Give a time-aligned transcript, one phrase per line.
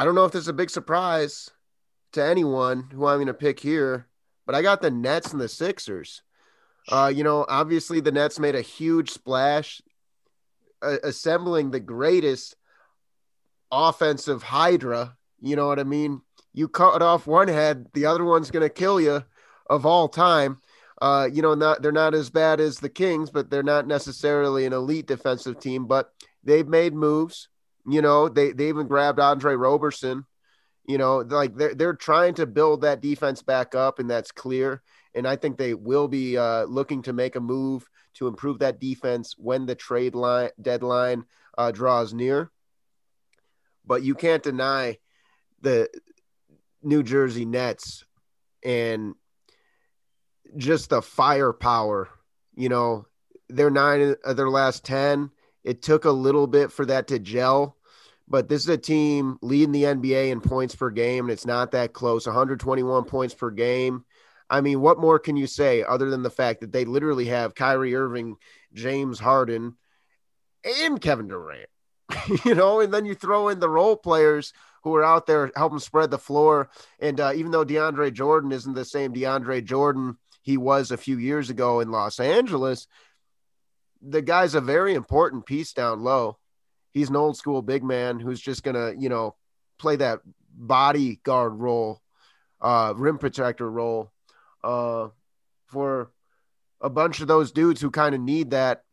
[0.00, 1.50] I don't know if this is a big surprise
[2.12, 4.06] to anyone who I'm going to pick here,
[4.46, 6.22] but I got the Nets and the Sixers.
[6.88, 9.82] Uh, you know, obviously the Nets made a huge splash,
[10.80, 12.56] uh, assembling the greatest
[13.70, 15.18] offensive hydra.
[15.38, 16.22] You know what I mean?
[16.54, 19.22] You cut off one head, the other one's going to kill you
[19.68, 20.62] of all time.
[21.02, 24.64] Uh, you know, not they're not as bad as the Kings, but they're not necessarily
[24.64, 25.84] an elite defensive team.
[25.84, 26.10] But
[26.42, 27.50] they've made moves.
[27.86, 30.24] You know, they they even grabbed Andre Roberson.
[30.86, 34.82] You know, like they're they're trying to build that defense back up, and that's clear.
[35.14, 38.80] And I think they will be uh, looking to make a move to improve that
[38.80, 41.24] defense when the trade line deadline
[41.56, 42.50] uh, draws near.
[43.86, 44.98] But you can't deny
[45.60, 45.88] the
[46.82, 48.04] New Jersey Nets
[48.64, 49.14] and
[50.56, 52.08] just the firepower.
[52.54, 53.06] You know,
[53.48, 55.30] they're nine of their last 10.
[55.64, 57.76] It took a little bit for that to gel,
[58.30, 61.72] but this is a team leading the NBA in points per game, and it's not
[61.72, 64.04] that close 121 points per game.
[64.48, 67.56] I mean, what more can you say other than the fact that they literally have
[67.56, 68.36] Kyrie Irving,
[68.72, 69.76] James Harden,
[70.64, 71.68] and Kevin Durant?
[72.44, 74.52] you know, and then you throw in the role players
[74.84, 76.70] who are out there helping spread the floor.
[77.00, 81.18] And uh, even though DeAndre Jordan isn't the same DeAndre Jordan he was a few
[81.18, 82.86] years ago in Los Angeles,
[84.00, 86.38] the guy's a very important piece down low.
[86.92, 89.36] He's an old school big man who's just gonna, you know,
[89.78, 90.20] play that
[90.52, 92.00] bodyguard role,
[92.60, 94.10] uh, rim protector role,
[94.62, 95.08] uh,
[95.66, 96.10] for
[96.80, 98.84] a bunch of those dudes who kind of need that.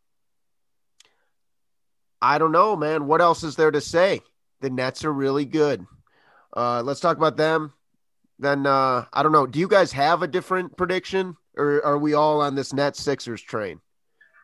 [2.21, 3.07] I don't know, man.
[3.07, 4.21] What else is there to say?
[4.61, 5.85] The Nets are really good.
[6.55, 7.73] Uh, let's talk about them.
[8.39, 9.47] Then uh, I don't know.
[9.47, 13.41] Do you guys have a different prediction, or are we all on this Nets Sixers
[13.41, 13.81] train?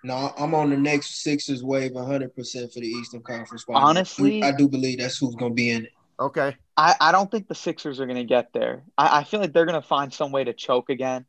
[0.04, 3.64] No, I'm on the Nets Sixers wave 100 percent for the Eastern Conference.
[3.64, 3.90] Finals.
[3.90, 5.92] Honestly, I do believe that's who's going to be in it.
[6.20, 6.56] Okay.
[6.76, 8.84] I, I don't think the Sixers are going to get there.
[8.98, 11.26] I, I feel like they're going to find some way to choke again.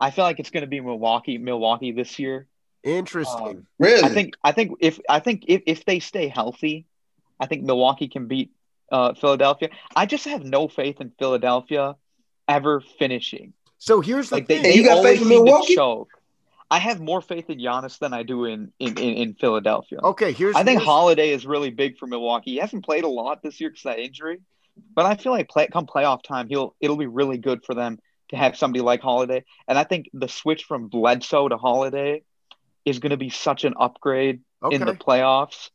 [0.00, 2.46] I feel like it's going to be Milwaukee, Milwaukee this year.
[2.82, 3.46] Interesting.
[3.46, 4.02] Um, really?
[4.02, 6.86] I think I think if I think if, if they stay healthy,
[7.38, 8.50] I think Milwaukee can beat
[8.90, 9.68] uh, Philadelphia.
[9.94, 11.96] I just have no faith in Philadelphia
[12.48, 13.52] ever finishing.
[13.78, 14.62] So here's the like thing.
[14.62, 15.74] they, they you got always faith in seem to Milwaukee?
[15.76, 16.10] choke.
[16.72, 19.98] I have more faith in Giannis than I do in in, in, in Philadelphia.
[20.02, 22.52] okay, here's I think here's- Holiday is really big for Milwaukee.
[22.52, 24.40] He hasn't played a lot this year because that injury,
[24.94, 27.98] but I feel like play, come playoff time, he'll it'll be really good for them
[28.30, 29.44] to have somebody like Holiday.
[29.68, 32.22] And I think the switch from Bledsoe to Holiday
[32.86, 34.74] is going to be such an upgrade okay.
[34.74, 35.68] in the playoffs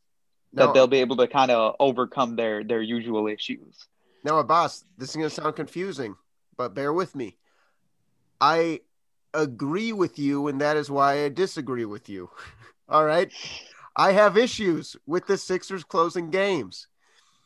[0.52, 3.88] now, that they'll be able to kind of overcome their their usual issues.
[4.24, 6.16] now, boss, this is gonna sound confusing,
[6.58, 7.38] but bear with me.
[8.42, 8.82] I
[9.34, 12.30] agree with you, and that is why I disagree with you.
[12.90, 13.32] All right.
[13.96, 16.88] I have issues with the Sixers closing games,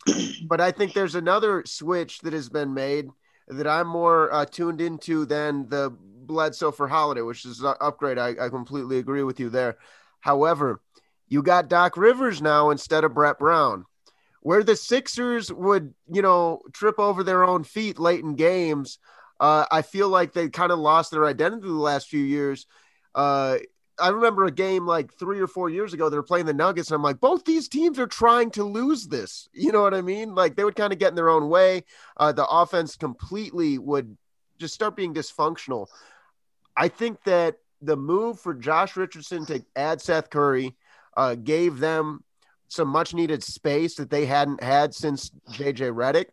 [0.47, 3.09] but I think there's another switch that has been made
[3.47, 8.17] that I'm more uh, tuned into than the Bledsoe for Holiday, which is an upgrade.
[8.17, 9.77] I, I completely agree with you there.
[10.19, 10.81] However,
[11.27, 13.85] you got Doc Rivers now instead of Brett Brown,
[14.41, 18.99] where the Sixers would, you know, trip over their own feet late in games.
[19.41, 22.67] Uh, I feel like they kind of lost their identity the last few years.
[23.15, 23.57] Uh,
[23.99, 26.09] I remember a game like three or four years ago.
[26.09, 29.07] They were playing the Nuggets, and I'm like, both these teams are trying to lose
[29.07, 29.49] this.
[29.61, 30.35] You know what I mean?
[30.35, 31.85] Like they would kind of get in their own way.
[32.17, 34.15] Uh, the offense completely would
[34.59, 35.87] just start being dysfunctional.
[36.77, 40.75] I think that the move for Josh Richardson to add Seth Curry
[41.17, 42.23] uh, gave them
[42.67, 46.27] some much needed space that they hadn't had since JJ Redick.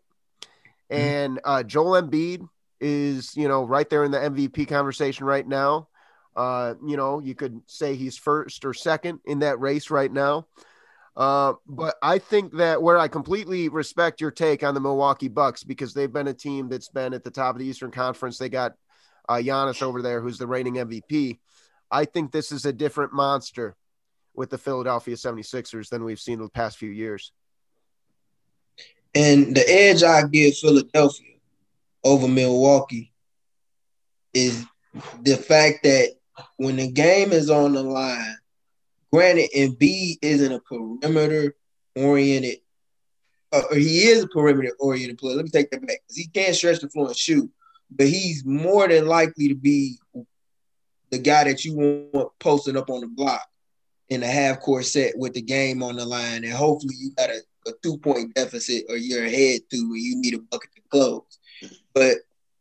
[0.90, 2.48] And uh, Joel Embiid
[2.80, 5.88] is, you know, right there in the MVP conversation right now.
[6.36, 10.46] Uh, you know, you could say he's first or second in that race right now.
[11.16, 15.64] Uh, but I think that where I completely respect your take on the Milwaukee Bucks
[15.64, 18.38] because they've been a team that's been at the top of the Eastern Conference.
[18.38, 18.74] They got
[19.28, 21.38] uh, Giannis over there, who's the reigning MVP.
[21.90, 23.74] I think this is a different monster
[24.32, 27.32] with the Philadelphia 76ers than we've seen in the past few years.
[29.14, 31.37] And the edge I give Philadelphia
[32.04, 33.12] over Milwaukee
[34.34, 34.64] is
[35.22, 36.10] the fact that
[36.56, 38.36] when the game is on the line,
[39.12, 41.54] granted, Embiid isn't a perimeter
[41.96, 42.58] oriented,
[43.52, 45.36] uh, or he is a perimeter oriented player.
[45.36, 47.50] Let me take that back because he can't stretch the floor and shoot,
[47.90, 49.98] but he's more than likely to be
[51.10, 51.74] the guy that you
[52.12, 53.42] want posting up on the block
[54.08, 57.30] in a half court set with the game on the line, and hopefully you got
[57.30, 60.82] a, a two point deficit or you're ahead to and you need a bucket to
[60.90, 61.37] close.
[61.98, 62.18] But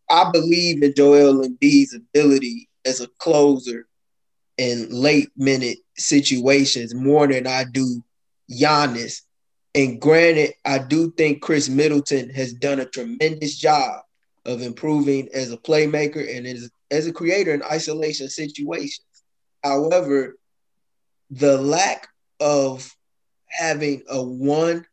[0.09, 3.87] I believe in Joel Embiid's ability as a closer
[4.57, 8.03] in late minute situations more than I do
[8.49, 9.21] Giannis
[9.75, 14.01] And granted, I do think Khris Middleton has done a tremendous job
[14.45, 19.05] of improving as a playmaker and as, as a creator in isolation situations.
[19.63, 20.37] However,
[21.29, 22.07] the lack
[22.39, 22.91] of
[23.49, 24.83] having a one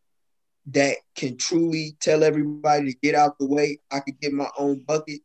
[0.66, 4.80] that can truly tell everybody to get out the way, I could get my own
[4.80, 5.20] bucket.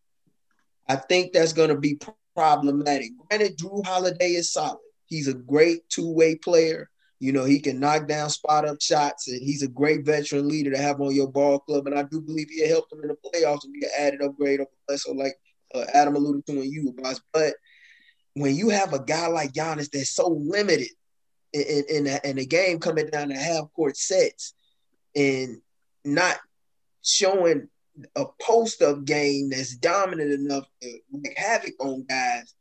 [0.87, 1.99] I think that's going to be
[2.35, 3.11] problematic.
[3.29, 4.79] Granted, Jrue Holiday is solid.
[5.05, 6.89] He's a great two-way player.
[7.19, 10.71] You know, he can knock down spot up shots, and he's a great veteran leader
[10.71, 11.85] to have on your ball club.
[11.87, 14.61] And I do believe he helped them in the playoffs to be an added upgrade
[14.61, 15.35] over so like
[15.75, 17.19] uh, Adam alluded to in you, boss.
[17.33, 17.55] But
[18.33, 20.89] when you have a guy like Giannis that's so limited
[21.53, 24.53] in, in, in, in a game coming down to half court sets
[25.15, 25.61] and
[26.05, 26.37] not
[27.03, 27.67] showing
[28.15, 32.53] a post up game that's dominant enough to make havoc on guys,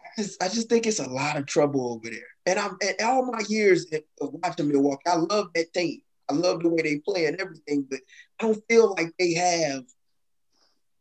[0.00, 2.28] I just, I just think it's a lot of trouble over there.
[2.46, 3.86] And I'm and all my years
[4.20, 6.00] of watching Milwaukee, I love that team.
[6.28, 8.00] I love the way they play and everything, but
[8.40, 9.84] I don't feel like they have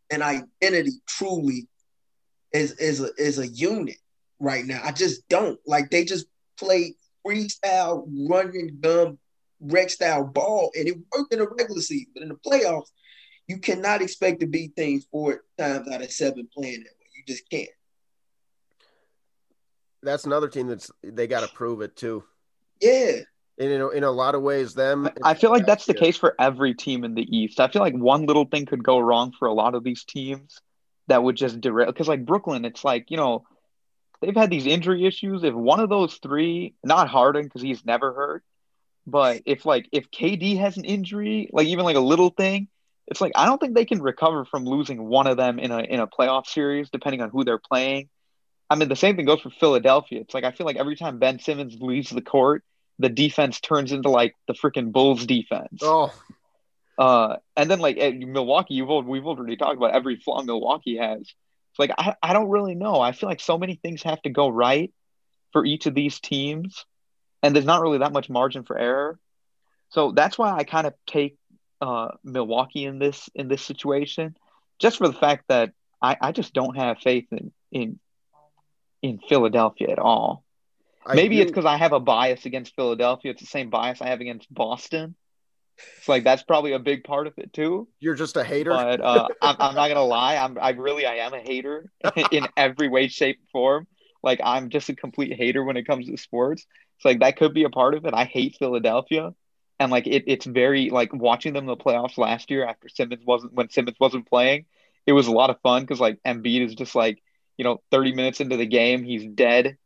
[0.09, 1.67] an identity truly
[2.53, 3.97] as, as a as a unit
[4.39, 4.81] right now.
[4.83, 5.59] I just don't.
[5.65, 6.27] Like they just
[6.57, 6.95] play
[7.25, 9.17] freestyle, running gun,
[9.61, 12.11] rec style ball, and it worked in the regular season.
[12.13, 12.89] But in the playoffs,
[13.47, 17.09] you cannot expect to beat things four times out of seven playing that way.
[17.15, 17.69] You just can't.
[20.03, 22.23] That's another team that's they got to prove it too.
[22.81, 23.19] Yeah.
[23.59, 25.09] And in a, in a lot of ways, them.
[25.23, 27.59] I feel like that's the case for every team in the East.
[27.59, 30.59] I feel like one little thing could go wrong for a lot of these teams
[31.07, 31.87] that would just derail.
[31.87, 33.43] Because like Brooklyn, it's like you know
[34.21, 35.43] they've had these injury issues.
[35.43, 38.43] If one of those three, not Harden because he's never hurt,
[39.11, 42.67] but if like if KD has an injury, like even like a little thing,
[43.07, 45.79] it's like I don't think they can recover from losing one of them in a
[45.79, 48.09] in a playoff series, depending on who they're playing.
[48.69, 50.21] I mean, the same thing goes for Philadelphia.
[50.21, 52.63] It's like I feel like every time Ben Simmons leaves the court,
[52.99, 55.81] the defense turns into like the freaking Bulls defense.
[55.81, 56.13] Oh.
[56.97, 61.21] Uh, and then like at Milwaukee, you've we've already talked about every flaw Milwaukee has.
[61.21, 63.01] It's like I, I don't really know.
[63.01, 64.93] I feel like so many things have to go right
[65.51, 66.85] for each of these teams,
[67.43, 69.19] and there's not really that much margin for error.
[69.89, 71.37] So that's why I kind of take
[71.81, 74.35] uh, Milwaukee in this in this situation,
[74.79, 75.71] just for the fact that
[76.01, 77.99] I, I just don't have faith in in
[79.01, 80.43] in Philadelphia at all.
[81.05, 81.41] I Maybe do.
[81.41, 83.31] it's because I have a bias against Philadelphia.
[83.31, 85.15] It's the same bias I have against Boston.
[85.97, 87.87] It's like that's probably a big part of it too.
[87.99, 88.69] You're just a hater.
[88.69, 90.37] But uh, I'm, I'm not gonna lie.
[90.37, 91.91] I'm I really I am a hater
[92.31, 93.87] in every way, shape, form.
[94.23, 96.65] Like I'm just a complete hater when it comes to sports.
[97.01, 98.13] It's like that could be a part of it.
[98.13, 99.33] I hate Philadelphia,
[99.79, 103.25] and like it, it's very like watching them in the playoffs last year after Simmons
[103.25, 104.65] wasn't when Simmons wasn't playing.
[105.07, 107.19] It was a lot of fun because like Embiid is just like
[107.57, 109.77] you know 30 minutes into the game he's dead.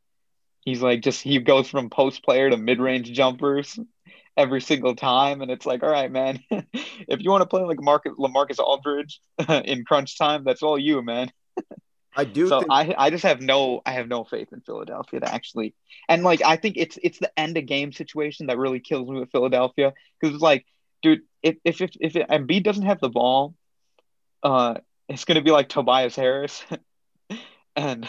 [0.66, 3.80] He's like just he goes from post player to mid range jumpers
[4.36, 5.42] every single time.
[5.42, 9.22] And it's like, all right, man, if you want to play like Marcus LaMarcus Aldridge
[9.64, 11.32] in crunch time, that's all you, man.
[12.16, 12.48] I do.
[12.48, 15.74] So think- I, I just have no, I have no faith in Philadelphia to actually,
[16.08, 19.20] and like I think it's it's the end of game situation that really kills me
[19.20, 20.66] with Philadelphia because it's like,
[21.02, 23.56] dude, if if if, if Embiid doesn't have the ball,
[24.44, 24.76] uh,
[25.10, 26.64] it's gonna be like Tobias Harris,
[27.76, 28.08] and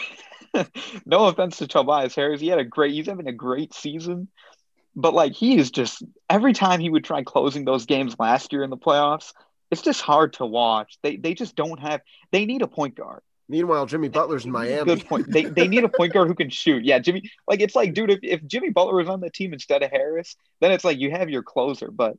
[1.05, 4.27] no offense to Tobias Harris, he had a great, he's having a great season,
[4.95, 8.63] but like he is just every time he would try closing those games last year
[8.63, 9.33] in the playoffs,
[9.71, 10.97] it's just hard to watch.
[11.03, 12.01] They they just don't have
[12.31, 13.21] they need a point guard.
[13.49, 14.95] Meanwhile, Jimmy Butler's in Miami.
[14.95, 15.31] Good point.
[15.31, 16.83] They, they need a point guard who can shoot.
[16.83, 17.31] Yeah, Jimmy.
[17.47, 20.35] Like it's like, dude, if, if Jimmy Butler was on the team instead of Harris,
[20.59, 21.89] then it's like you have your closer.
[21.89, 22.17] But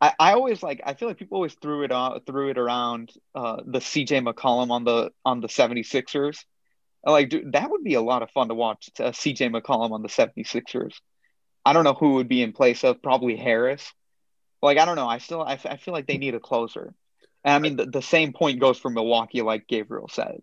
[0.00, 3.12] I, I always like I feel like people always threw it on threw it around
[3.34, 6.44] uh, the CJ McCollum on the on the 76ers.
[7.04, 10.02] Like, dude, that would be a lot of fun to watch uh, CJ McCollum on
[10.02, 10.94] the 76ers.
[11.64, 13.92] I don't know who would be in place of probably Harris.
[14.60, 15.08] Like I don't know.
[15.08, 16.94] I still I, I feel like they need a closer.
[17.44, 20.42] And I mean the, the same point goes for Milwaukee, like Gabriel said.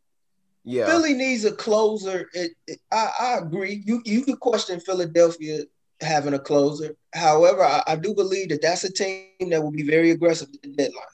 [0.65, 2.27] Yeah, Philly needs a closer.
[2.33, 3.83] It, it, I, I agree.
[3.85, 5.61] You you could question Philadelphia
[6.01, 6.95] having a closer.
[7.13, 10.61] However, I, I, do believe that that's a team that will be very aggressive at
[10.61, 11.05] the deadline.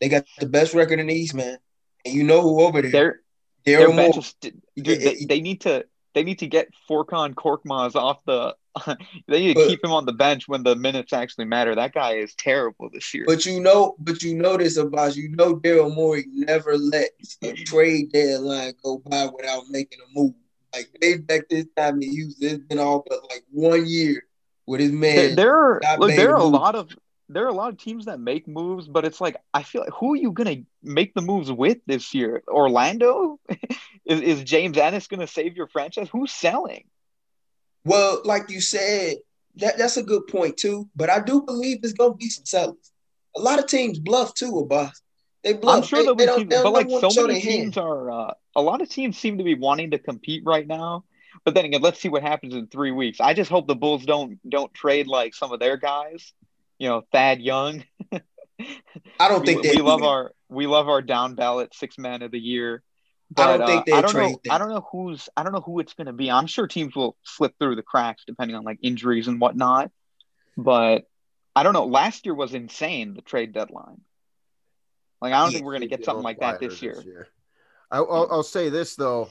[0.00, 1.58] They got the best record in the East, man,
[2.04, 2.90] and you know who over there.
[2.90, 3.20] They're,
[3.66, 4.12] Daryl Morey.
[4.76, 8.54] Dude, they, they need to they need to get Furkan Korkmaz off the.
[9.26, 11.74] they need to but, keep him on the bench when the minutes actually matter.
[11.74, 13.24] That guy is terrible this year.
[13.26, 17.52] But you know, but you know this about you know Daryl Morey never lets a
[17.52, 20.34] trade deadline go by without making a move.
[20.72, 24.24] Like they back this time in Houston, it's been all but like one year
[24.66, 25.34] with his man.
[25.34, 26.90] There, there are look, there are a lot of
[27.28, 29.92] there are a lot of teams that make moves, but it's like I feel like
[29.92, 32.42] who are you gonna make the moves with this year?
[32.46, 33.40] Orlando?
[34.04, 36.08] is, is James Ennis gonna save your franchise?
[36.12, 36.84] Who's selling?
[37.90, 39.16] Well, like you said,
[39.56, 40.88] that, that's a good point too.
[40.94, 42.92] But I do believe there's gonna be some sellers.
[43.36, 45.02] A lot of teams bluff too, boss.
[45.42, 45.78] They bluff.
[45.78, 48.10] I'm sure they, there'll they be don't, teams, don't but like so many teams are.
[48.10, 51.02] Uh, a lot of teams seem to be wanting to compete right now.
[51.44, 53.20] But then again, let's see what happens in three weeks.
[53.20, 56.32] I just hope the Bulls don't don't trade like some of their guys.
[56.78, 57.84] You know, Thad Young.
[58.12, 61.98] I don't we, think they we do love our we love our down ballot six
[61.98, 62.84] man of the year.
[63.36, 64.40] I don't But, think uh, they I don't trade know.
[64.44, 64.52] that.
[64.52, 65.28] I don't know who's.
[65.36, 66.30] I don't know who it's going to be.
[66.30, 69.90] I'm sure teams will slip through the cracks depending on like injuries and whatnot.
[70.56, 71.04] But
[71.54, 71.86] I don't know.
[71.86, 73.14] Last year was insane.
[73.14, 74.00] The trade deadline.
[75.22, 77.28] Like I don't Yeah, think we're going to get something like that quieter this year.
[77.90, 79.30] I, I'll, I'll say this though,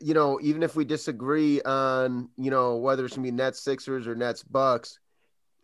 [0.00, 4.06] you know, even if we disagree on you know whether it's gonna be Nets Sixers
[4.06, 4.98] or Nets Bucks,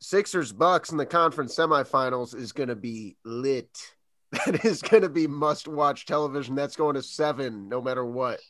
[0.01, 3.69] Sixers Bucks in the conference semifinals is gonna be lit.
[4.33, 6.55] That is gonna be must watch television.
[6.55, 8.41] That's going to seven no matter what.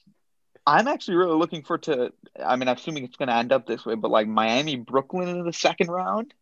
[0.66, 2.12] I'm actually really looking for to.
[2.44, 5.28] I mean, I'm assuming it's going to end up this way, but like Miami, Brooklyn
[5.28, 6.34] in the second round,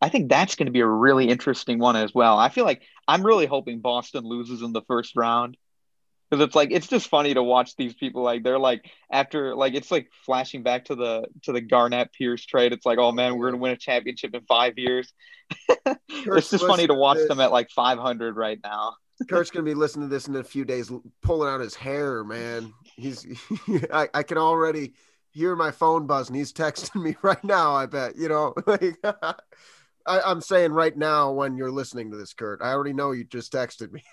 [0.00, 2.38] I think that's going to be a really interesting one as well.
[2.38, 5.58] I feel like I'm really hoping Boston loses in the first round
[6.30, 9.74] because it's like it's just funny to watch these people like they're like after like
[9.74, 12.72] it's like flashing back to the to the Garnett Pierce trade.
[12.72, 15.12] It's like oh man, we're going to win a championship in five years.
[15.86, 18.94] it's just funny to watch them at like 500 right now.
[19.28, 20.92] Kurt's gonna be listening to this in a few days,
[21.22, 22.72] pulling out his hair, man.
[22.96, 23.26] He's,
[23.92, 24.92] I, I can already
[25.30, 26.36] hear my phone buzzing.
[26.36, 27.74] He's texting me right now.
[27.74, 28.54] I bet you know.
[28.66, 28.98] Like,
[30.08, 32.60] I, I'm saying right now when you're listening to this, Kurt.
[32.62, 34.04] I already know you just texted me.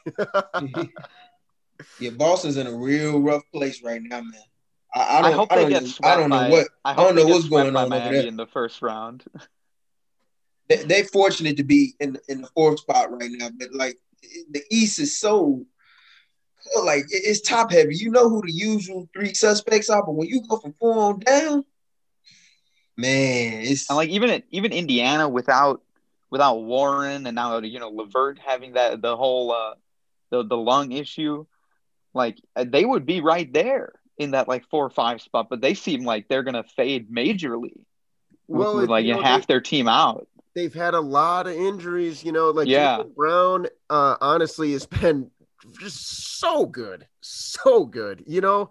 [2.00, 4.34] Yeah, Boston's in a real rough place right now, man.
[4.94, 5.34] I, I I, don't.
[5.34, 6.68] hope I they don't, get know, swept I don't know by, what.
[6.86, 8.28] I, I don't know what's going on over there.
[8.28, 9.24] in the first round.
[10.70, 13.98] They, they fortunate to be in in the fourth spot right now, but like
[14.52, 15.66] the East is so
[16.84, 17.96] like it's top heavy.
[17.96, 21.20] You know who the usual three suspects are, but when you go from four on
[21.20, 21.66] down,
[22.98, 25.82] man, it's And like even even Indiana without
[26.30, 29.76] without Warren and now you know LeVert having that the whole uh
[30.32, 31.46] the the lung issue,
[32.14, 35.62] like uh, they would be right there in that like four or five spot, but
[35.62, 37.82] they seem like they're gonna fade majorly
[38.48, 40.28] Well, with like you know, half their team out.
[40.56, 42.98] they've had a lot of injuries, you know, like Yeah.
[43.00, 45.32] Jaylen Brown, uh, honestly has been
[45.80, 48.70] just so good, so good, you know.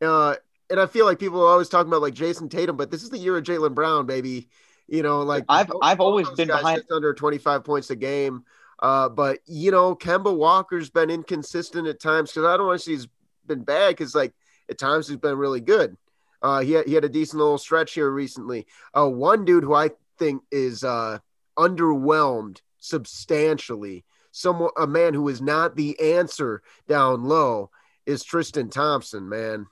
[0.00, 0.36] Uh,
[0.70, 3.10] and I feel like people are always talking about like Jayson Tatum, but this is
[3.10, 4.48] the year of Jaylen Brown, baby.
[4.86, 8.44] You know, like I've- I've always been behind- under 25 points a game.
[8.80, 12.84] Uh, but you know, Kemba Walker's been inconsistent at times because I don't want to
[12.84, 13.08] say he's
[13.46, 14.34] been bad because like
[14.70, 15.96] at times he's been really good.
[16.40, 18.66] Uh, he had, he had a decent little stretch here recently.
[18.96, 21.18] Uh, one dude who I think is uh
[21.58, 27.70] underwhelmed substantially, someone a man who is not the answer down low
[28.06, 29.66] is Tristan Thompson, man.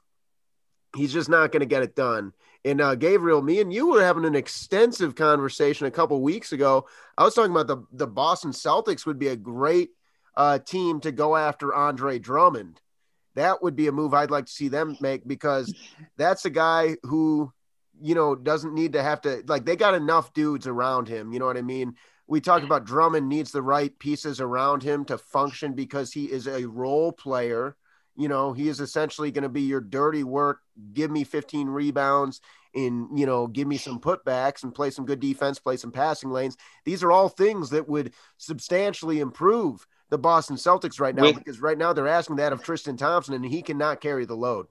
[0.95, 2.33] He's just not going to get it done.
[2.67, 6.89] And uh, Gabriel, me and you were having an extensive conversation a couple weeks ago.
[7.17, 9.91] I was talking about the the Boston Celtics would be a great
[10.37, 12.81] uh, team to go after Andre Drummond.
[13.37, 15.73] That would be a move I'd like to see them make because
[16.17, 17.53] that's a guy who,
[18.03, 21.33] you know, doesn't need to have to like they got enough dudes around him.
[21.33, 21.95] You know what I mean?
[22.27, 26.49] We talk about Drummond needs the right pieces around him to function because he is
[26.49, 27.77] a role player.
[28.17, 30.61] You know, he is essentially going to be your dirty work.
[30.93, 32.41] Give me 15 rebounds
[32.75, 36.31] and, you know, give me some putbacks and play some good defense, play some passing
[36.31, 36.57] lanes.
[36.85, 41.61] These are all things that would substantially improve the Boston Celtics right now With- because
[41.61, 44.67] right now they're asking that of Tristan Thompson and he cannot carry the load.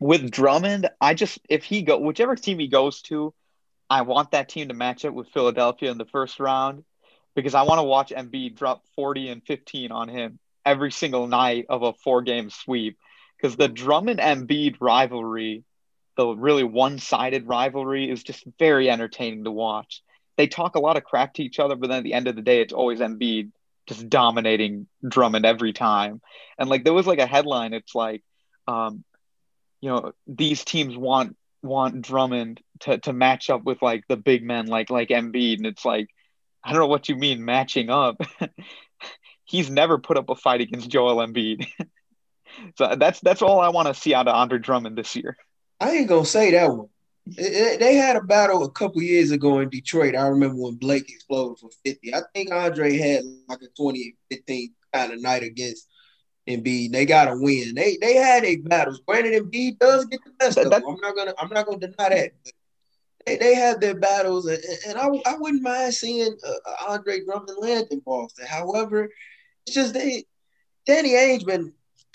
[0.00, 3.34] With Drummond, I just if he go whichever team he goes to,
[3.90, 6.84] I want that team to match up with Philadelphia in the first round
[7.34, 10.38] because I want to watch Embiid drop 40 and 15 on him
[10.68, 12.98] every single night of a four game sweep.
[13.36, 15.64] Because the Drummond Embiid rivalry,
[16.16, 20.02] the really one sided rivalry, is just very entertaining to watch.
[20.36, 22.36] They talk a lot of crap to each other, but then at the end of
[22.36, 23.50] the day, it's always Embiid
[23.88, 26.20] just dominating Drummond every time.
[26.58, 28.22] And like there was like a headline, it's like,
[28.66, 29.04] um,
[29.80, 34.44] you know, these teams want want Drummond to, to match up with like the big
[34.44, 36.08] men like like Embiid, and it's like,
[36.62, 38.20] I don't know what you mean matching up.
[39.48, 41.66] He's never put up a fight against Joel Embiid.
[42.76, 45.36] so that's that's all I want to see out of Andre Drummond this year.
[45.80, 46.88] I ain't gonna say that one.
[47.26, 50.14] It- it- They had a battle a couple years ago in Detroit.
[50.14, 52.14] I remember when Blake exploded for 50.
[52.14, 55.88] I think Andre had like a 20 15 kind of night against
[56.48, 56.92] Embiid.
[56.92, 57.74] They got a win.
[57.74, 59.00] They they had a battles.
[59.06, 60.82] Granted, Embiid does get the best of them.
[60.86, 62.32] I'm not gonna I'm not gonna deny that.
[62.44, 62.52] But
[63.26, 67.58] they, they had their battles, and, and I, I wouldn't mind seeing uh, Andre Drummond
[67.60, 68.46] land in Boston.
[68.48, 69.10] However,
[69.70, 70.24] just they
[70.86, 71.72] Danny Ainge been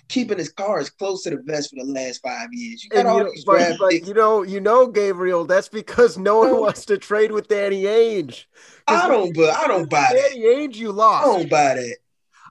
[0.09, 2.83] keeping his cards close to the vest for the last five years.
[2.83, 5.45] You got And all you know, these but, draft but you know, you know, Gabriel,
[5.45, 8.45] that's because no one wants to trade with Danny Ainge.
[8.87, 10.31] I don't, but I don't buy that.
[10.31, 11.27] Danny Ainge, you lost.
[11.27, 11.97] I don't buy that.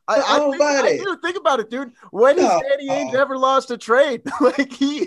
[0.08, 1.04] I, I don't think, buy I that.
[1.04, 1.16] do.
[1.22, 1.92] Think about it, dude.
[2.10, 2.62] When has No.
[2.68, 4.22] Danny Ainge ever lost a trade?
[4.40, 5.06] like he,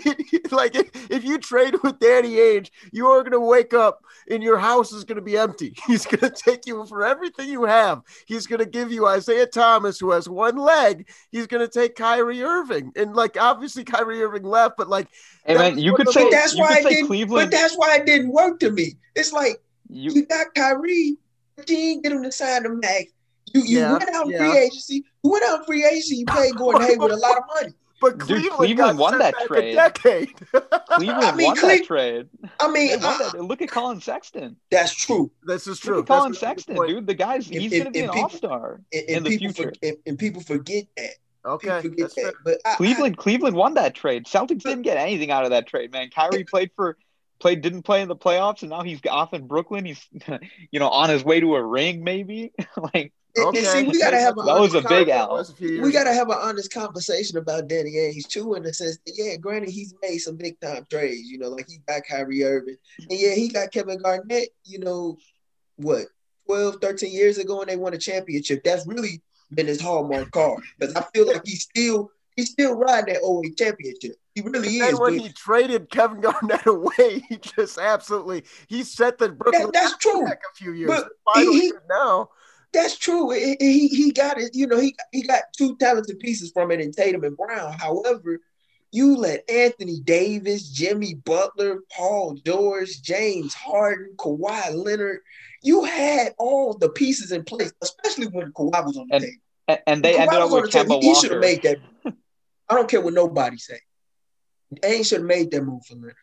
[0.50, 4.58] like if, if you trade with Danny Ainge, you are gonna wake up and your
[4.58, 5.74] house is gonna be empty.
[5.86, 8.02] He's gonna take you for everything you have.
[8.26, 11.08] He's gonna give you Isaiah Thomas, who has one leg.
[11.30, 15.08] He's gonna take Kyrie Irving, and like obviously Kyrie Irving left, but like
[15.44, 17.06] Hey man, you could of say that's why could it didn't.
[17.08, 17.50] Cleveland.
[17.50, 18.96] But that's why it didn't work to me.
[19.14, 21.18] It's like You you got Kyrie,
[21.54, 23.12] but you didn't get him to sign the max.
[23.54, 24.38] You you Yeah, went out in yeah.
[24.38, 25.04] free agency.
[25.24, 26.16] You went out in free agency.
[26.16, 27.74] You paid Gordon Hayward a lot of money.
[28.00, 29.72] but Dude, Cleveland, Cleveland got won that trade.
[29.72, 30.34] a decade.
[30.90, 32.28] Cleveland I mean, won Cle- that trade.
[32.60, 33.40] I mean, They won I- that.
[33.42, 34.56] Look at Collin Sexton.
[34.70, 35.30] that's true.
[35.44, 36.00] this is Look true.
[36.00, 36.88] at Collin That's a good Sexton, point.
[36.90, 37.06] dude.
[37.06, 38.80] The guy's And- he's and- gonna be an all star.
[38.92, 39.72] In and the future.
[39.80, 41.10] for, and, and people forget that.
[41.44, 42.34] Okay, forget that.
[42.44, 44.24] But I, Cleveland, Cleveland won that trade.
[44.26, 46.10] Celtics didn't get anything out of that trade, man.
[46.10, 46.96] Kyrie played for
[47.38, 49.84] played didn't play in the playoffs, and now he's off in Brooklyn.
[49.84, 50.04] He's
[50.72, 52.52] you know on his way to a ring, maybe.
[52.94, 53.58] like I, and, Okay.
[53.58, 55.28] and see, we gotta have That was a big con- L.
[55.28, 58.54] That was a few years We gotta have an honest conversation about Danny Ainge too,
[58.54, 61.66] in the sense that yeah, granted he's made some big time trades, you know, like
[61.68, 62.76] he got Kyrie Irving,
[63.10, 65.16] and yeah, he got Kevin Garnett, you know,
[65.76, 66.06] what
[66.46, 68.62] 12, 13 years ago, and they won a championship.
[68.64, 73.14] That's really been his hallmark card because I feel like he's still he's still riding
[73.14, 74.16] that 08 championship.
[74.34, 75.00] He really And is.
[75.00, 79.92] when but he traded Kevin Garnett away, he just absolutely he set the Brooklyn that's
[79.92, 80.24] Nets true.
[80.24, 80.88] back a few years.
[80.88, 82.30] But They're finally he- now.
[82.72, 83.30] That's true.
[83.30, 84.50] He, he he got it.
[84.54, 87.72] You know, he he got two talented pieces from it in Tatum and Brown.
[87.72, 88.40] However,
[88.92, 95.20] you let Anthony Davis, Jimmy Butler, Paul George, James Harden, Kawhi Leonard.
[95.62, 99.82] You had all the pieces in place, especially when Kawhi was on the And table.
[99.86, 100.70] and, they Kawhi ended up with.
[100.70, 101.78] Kemba He, he should have made that.
[102.68, 103.80] I don't care what nobody say.
[104.82, 106.14] They should have made that move for Leonard.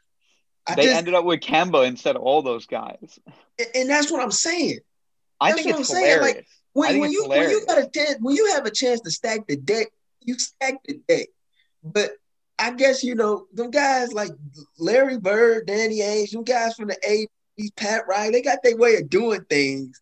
[0.68, 3.20] I They just, ended up with Kemba instead of all those guys.
[3.58, 4.80] and- and that's what I'm saying.
[5.40, 6.48] I That's think what it's I'm saying, like, hilarious.
[6.74, 9.46] When, when you when you got a chance when you have a chance to stack
[9.48, 9.88] the deck,
[10.22, 11.28] you stack the deck.
[11.84, 12.12] But
[12.58, 14.32] I guess you know them guys like
[14.80, 17.28] Larry Bird, Danny Ainge, them guys from the
[17.60, 20.02] '80s, Pat Riley, they got their way of doing things.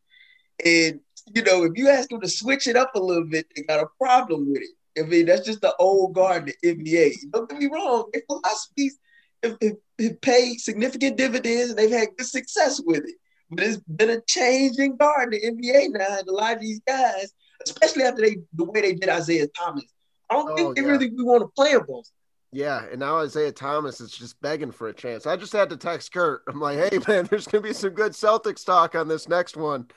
[0.63, 1.01] And
[1.33, 3.83] you know, if you ask them to switch it up a little bit, they got
[3.83, 4.69] a problem with it.
[4.99, 7.31] I mean, that's just the old guard in the NBA.
[7.31, 8.97] Don't get me wrong, their philosophies
[9.43, 13.15] have, have, have paid significant dividends and they've had good success with it.
[13.51, 16.79] But it's been a changing guard in the NBA now, and a lot of these
[16.87, 17.33] guys,
[17.65, 19.83] especially after they the way they did Isaiah Thomas,
[20.29, 20.87] I don't Oh, think they yeah.
[20.89, 21.83] really want to play him.
[21.87, 22.09] both.
[22.53, 25.25] Yeah, and now Isaiah Thomas is just begging for a chance.
[25.25, 26.43] I just had to text Kurt.
[26.47, 29.87] I'm like, hey man, there's gonna be some good Celtics talk on this next one.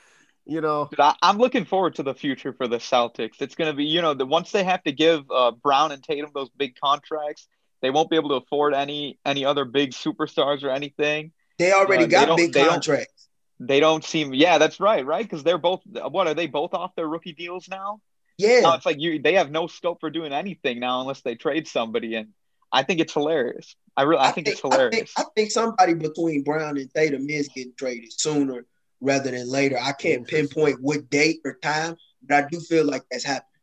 [0.47, 3.41] You know, Dude, I, I'm looking forward to the future for the Celtics.
[3.41, 6.03] It's going to be, you know, the once they have to give uh, Brown and
[6.03, 7.47] Tatum those big contracts,
[7.81, 11.31] they won't be able to afford any any other big superstars or anything.
[11.57, 13.27] They already Uh, got don't- big contracts.
[13.59, 15.23] They don't seem, yeah, that's right, right?
[15.23, 18.01] Because they're both, what are they both off their rookie deals now?
[18.37, 21.35] Yeah, Now it's like you, they have no scope for doing anything now unless they
[21.35, 22.29] trade somebody, and
[22.69, 23.75] I think it's hilarious.
[23.95, 24.91] I really, I, think, it's I hilarious.
[24.91, 28.65] think, I think somebody between Brown and Tatum is getting traded sooner
[28.99, 29.77] rather than later.
[29.81, 31.95] I can't pinpoint what date or time,
[32.27, 33.54] but I do feel like that's happening.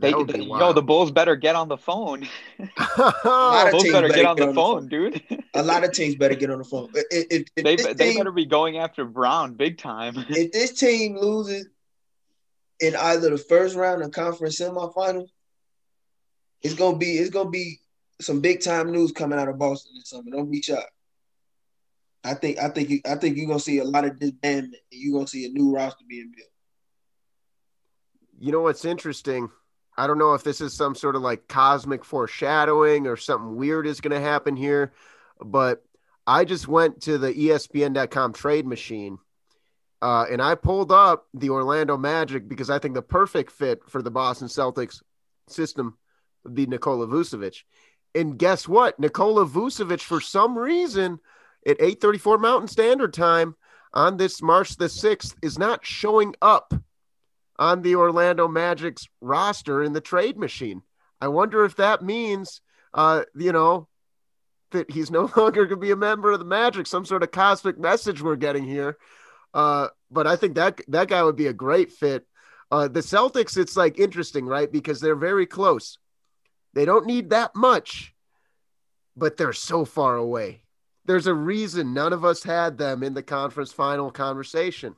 [0.00, 2.26] They, that they- yo, the Bulls better get on the phone.
[2.98, 4.88] lot of Bulls better better get on get the on the phone, phone.
[4.88, 5.22] dude.
[5.54, 6.90] A lot of teams better get on the phone.
[6.94, 10.14] If, if, if they this they team- better be going after Brown big time.
[10.28, 11.68] if this team loses
[12.80, 15.28] in either the first round or conference semifinals,
[16.62, 17.80] it's gonna be it's gonna be
[18.20, 20.30] some big time news coming out of Boston this summer.
[20.30, 20.90] Don't be shocked.
[22.24, 24.74] I think I think you, I think you're gonna see a lot of disbandment and
[24.90, 26.48] you're gonna see a new roster being built.
[28.40, 29.48] you know what's interesting?
[29.98, 33.86] I don't know if this is some sort of like cosmic foreshadowing or something weird
[33.86, 34.92] is going to happen here,
[35.44, 35.84] but
[36.26, 39.18] I just went to the ESPN.com trade machine
[40.00, 44.00] uh, and I pulled up the Orlando Magic because I think the perfect fit for
[44.00, 45.02] the Boston Celtics
[45.48, 45.98] system
[46.44, 47.62] would be Nikola Vucevic.
[48.14, 48.98] And guess what?
[49.00, 51.18] Nikola Vucevic, for some reason,
[51.66, 53.56] at 8:34 Mountain Standard Time
[53.92, 56.72] on this March the 6th, is not showing up
[57.58, 60.82] on the Orlando Magic's roster in the trade machine.
[61.20, 62.60] I wonder if that means,
[62.94, 63.88] uh, you know,
[64.70, 66.86] that he's no longer going to be a member of the Magic.
[66.86, 68.96] Some sort of cosmic message we're getting here.
[69.52, 72.24] Uh, but I think that that guy would be a great fit.
[72.70, 74.70] Uh, the Celtics, it's like interesting, right?
[74.70, 75.98] Because they're very close.
[76.74, 78.14] They don't need that much,
[79.16, 80.62] but they're so far away.
[81.06, 84.94] There's a reason none of us had them in the conference final conversation.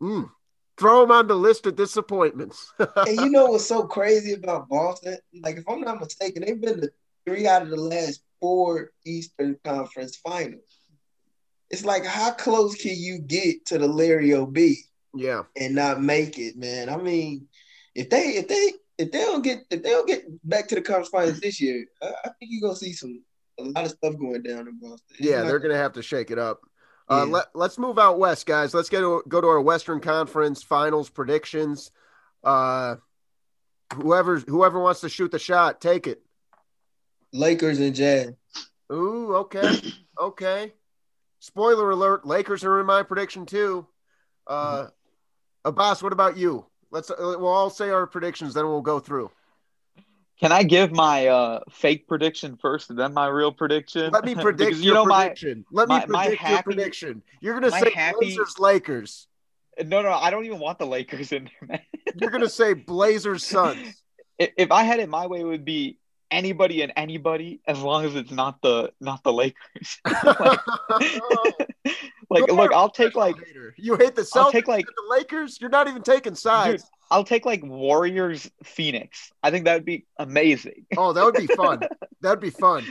[0.00, 0.30] Mm.
[0.78, 2.72] Throw him on the list of disappointments.
[2.78, 5.16] and you know what's so crazy about Boston?
[5.42, 6.90] Like, if I'm not mistaken, they've been to
[7.26, 10.62] three out of the last four Eastern Conference finals.
[11.70, 14.76] It's like, how close can you get to the Larry O'B?
[15.14, 16.90] Yeah, and not make it, man.
[16.90, 17.48] I mean,
[17.94, 20.82] if they if they if they don't get if they don't get back to the
[20.82, 23.22] conference finals this year, I, I think you're gonna see some
[23.58, 25.16] a lot of stuff going down in Boston.
[25.18, 26.60] It's yeah, they're gonna have to shake it up.
[27.08, 27.32] Uh, Yeah.
[27.32, 28.74] let, let's move out west, guys.
[28.74, 31.90] Let's get to, go to our Western Conference Finals predictions.
[32.42, 32.96] Uh,
[33.94, 36.22] whoever whoever wants to shoot the shot, take it.
[37.32, 38.32] Lakers and Jazz.
[38.92, 39.72] Ooh, okay,
[40.20, 40.72] okay.
[41.40, 43.86] Spoiler alert: Lakers are in my prediction too.
[44.46, 44.86] Uh,
[45.64, 46.66] Abbas, what about you?
[46.90, 49.30] Let's uh, we'll all say our predictions, then we'll go through.
[50.38, 54.10] Can I give my uh, fake prediction first and then my real prediction?
[54.12, 55.64] Let me predict your you know my prediction.
[55.70, 57.22] Let me my predict your happy- prediction.
[57.40, 59.28] You're gonna say happy- Blazers Lakers.
[59.82, 61.80] no no I don't even want the Lakers in there, man.
[62.20, 64.02] You're gonna say Blazers Suns.
[64.38, 65.98] if, if I had it my way, it would be
[66.30, 69.98] anybody and anybody as long as it's not the not the Lakers.
[70.04, 70.60] like,
[72.30, 73.74] like, look, I'll take like hater.
[73.76, 74.36] you hate the Celtics.
[74.36, 75.60] I'll take like the Lakers.
[75.60, 76.82] You're not even taking sides.
[76.82, 79.32] dude, I'll take like Warriors Phoenix.
[79.42, 80.86] I think that would be amazing.
[80.96, 81.80] Oh, that would be fun.
[82.20, 82.84] That'd be fun.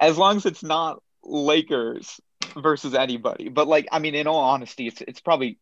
[0.00, 2.20] as long as it's not Lakers
[2.56, 3.48] versus anybody.
[3.48, 5.58] But like, I mean, in all honesty, it's it's probably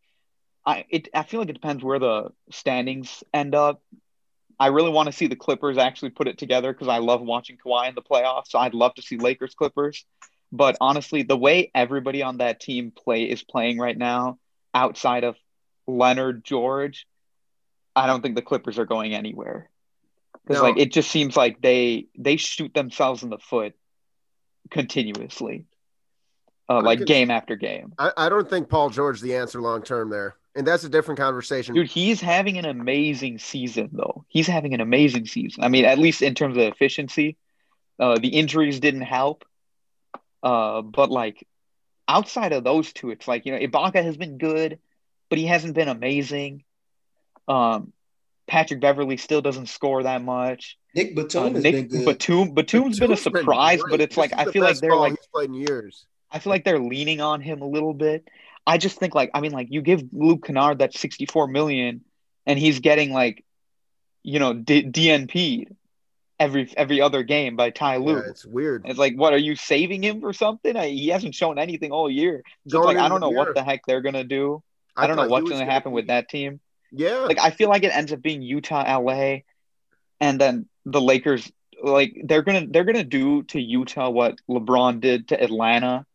[0.65, 3.81] I it I feel like it depends where the standings end up.
[4.59, 7.57] I really want to see the Clippers actually put it together because I love watching
[7.57, 8.47] Kawhi in the playoffs.
[8.49, 10.05] So I'd love to see Lakers Clippers.
[10.53, 14.37] But honestly, the way everybody on that team play is playing right now,
[14.71, 15.35] outside of
[15.87, 17.07] Leonard George,
[17.95, 19.71] I don't think the Clippers are going anywhere.
[20.45, 20.69] Because No.
[20.69, 23.73] like it just seems like they they shoot themselves in the foot
[24.69, 25.65] continuously,
[26.69, 27.93] uh, like could- game after game.
[27.97, 31.19] I, I don't think Paul George the answer long term there, and that's a different
[31.19, 31.73] conversation.
[31.73, 34.23] Dude, he's having an amazing season though.
[34.27, 35.63] He's having an amazing season.
[35.63, 37.37] I mean, at least in terms of efficiency.
[37.99, 39.45] Uh, the injuries didn't help.
[40.43, 41.47] Uh, but like
[42.07, 44.77] outside of those two, it's like, you know, Ibaka has been good,
[45.29, 46.63] but he hasn't been amazing.
[47.47, 47.93] Um,
[48.45, 50.77] Patrick Beverley still doesn't score that much.
[50.93, 52.05] Nick Batum Uh, has Nick been good.
[52.05, 55.17] Batum, Batum's been a Batum's been surprise, but it's like I feel like they're like
[55.17, 56.05] he's played in years.
[56.29, 58.27] I feel like they're leaning on him a little bit.
[58.67, 62.01] I just think like I mean like you give Luke Kennard that 64 million
[62.45, 63.43] and he's getting like
[64.23, 65.75] you know D- DNP'd
[66.43, 68.17] every every other game by Ty Yeah, Lue.
[68.29, 68.83] it's weird.
[68.85, 70.75] it's like what are you saving him for something?
[70.75, 72.43] I, he hasn't shown anything all year.
[72.67, 74.61] So it's like I don't know the what the heck they're going to do.
[74.95, 76.59] I, don't know what's going to gonna happen be- with that team.
[76.91, 79.37] Yeah, Like I feel like it ends up being Utah LA
[80.21, 81.51] and then the Lakers
[81.81, 86.05] like they're to they're going to do to Utah what LeBron did to Atlanta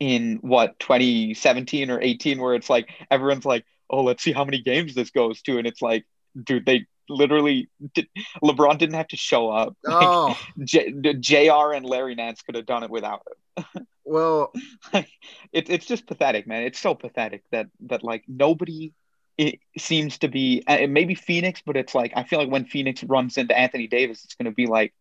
[0.00, 4.60] in what 2017 or 18 where it's like everyone's like oh let's see how many
[4.60, 6.04] games this goes to and it's like
[6.42, 8.08] dude they literally did,
[8.42, 9.76] LeBron didn't have to show up.
[9.84, 10.38] Like, oh.
[10.62, 13.22] J, JR and Larry Nance could have done it without
[13.56, 13.64] him.
[14.06, 14.52] Well,
[14.92, 15.06] it,
[15.52, 16.64] it's just pathetic man.
[16.64, 18.92] It's so pathetic that that like nobody
[19.38, 22.50] it seems to be uh, it may be Phoenix but it's like I feel like
[22.50, 24.92] when Phoenix runs into Anthony Davis it's going to be like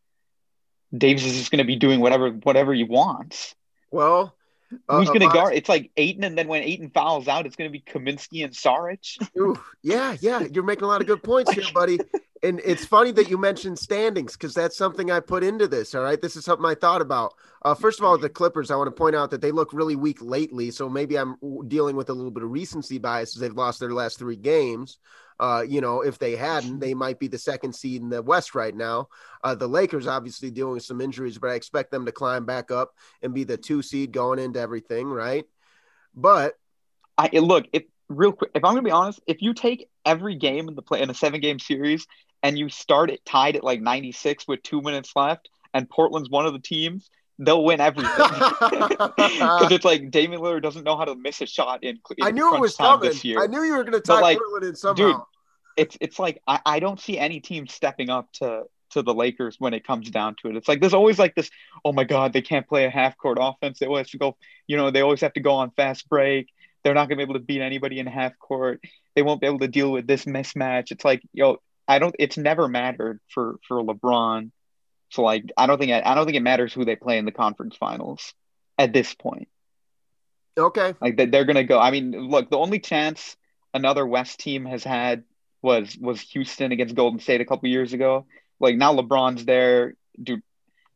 [0.97, 3.55] Davis is just going to be doing whatever whatever he wants.
[3.91, 4.33] Well.
[4.89, 5.53] Uh, Who's going to guard?
[5.53, 8.53] It's like Ayton, and then when Ayton fouls out, it's going to be Kaminsky and
[8.53, 9.17] Saric.
[9.37, 11.99] Ooh, yeah, yeah, you're making a lot of good points here, buddy.
[12.43, 15.95] And it's funny that you mentioned standings because that's something I put into this.
[15.95, 17.35] All right, this is something I thought about.
[17.61, 19.95] Uh, first of all, the Clippers, I want to point out that they look really
[19.95, 20.69] weak lately.
[20.69, 21.37] So maybe I'm
[21.69, 24.97] dealing with a little bit of recency bias as they've lost their last three games.
[25.39, 28.55] Uh, you know, if they hadn't, they might be the second seed in the West
[28.55, 29.07] right now.
[29.43, 32.71] Uh, the Lakers obviously dealing with some injuries, but I expect them to climb back
[32.71, 35.45] up and be the two seed going into everything, right?
[36.15, 36.55] But
[37.17, 38.51] I look if real quick.
[38.55, 41.13] If I'm to be honest, if you take every game in the play in a
[41.13, 42.07] seven game series
[42.41, 46.45] and you start it tied at like 96 with two minutes left, and Portland's one
[46.45, 48.11] of the teams, they'll win everything.
[49.15, 51.99] Because it's like Damian Lillard doesn't know how to miss a shot in.
[52.17, 53.09] in I knew it was coming.
[53.09, 53.41] this year.
[53.41, 54.95] I knew you were going to tie like, Portland in somehow.
[54.95, 55.21] Dude,
[55.77, 59.55] it's it's like I, I don't see any team stepping up to to the Lakers
[59.59, 60.55] when it comes down to it.
[60.55, 61.49] It's like there's always like this,
[61.83, 63.79] oh my God, they can't play a half court offense.
[63.79, 66.49] They always have to go, you know, they always have to go on fast break.
[66.83, 68.81] They're not gonna be able to beat anybody in half court.
[69.15, 70.91] They won't be able to deal with this mismatch.
[70.91, 74.51] It's like, yo, I don't it's never mattered for for LeBron.
[75.13, 77.31] So like I don't think I don't think it matters who they play in the
[77.31, 78.33] conference finals
[78.79, 79.47] at this point.
[80.57, 80.95] Okay.
[80.99, 81.79] Like that they're gonna go.
[81.79, 83.37] I mean, look, the only chance
[83.75, 85.23] another West team has had
[85.61, 88.25] was was Houston against Golden State a couple years ago.
[88.59, 90.41] Like now LeBron's there, dude.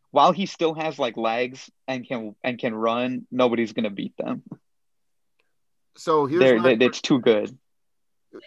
[0.10, 4.42] While he still has like legs and can and can run, nobody's gonna beat them.
[5.96, 7.56] So here's they it's too good.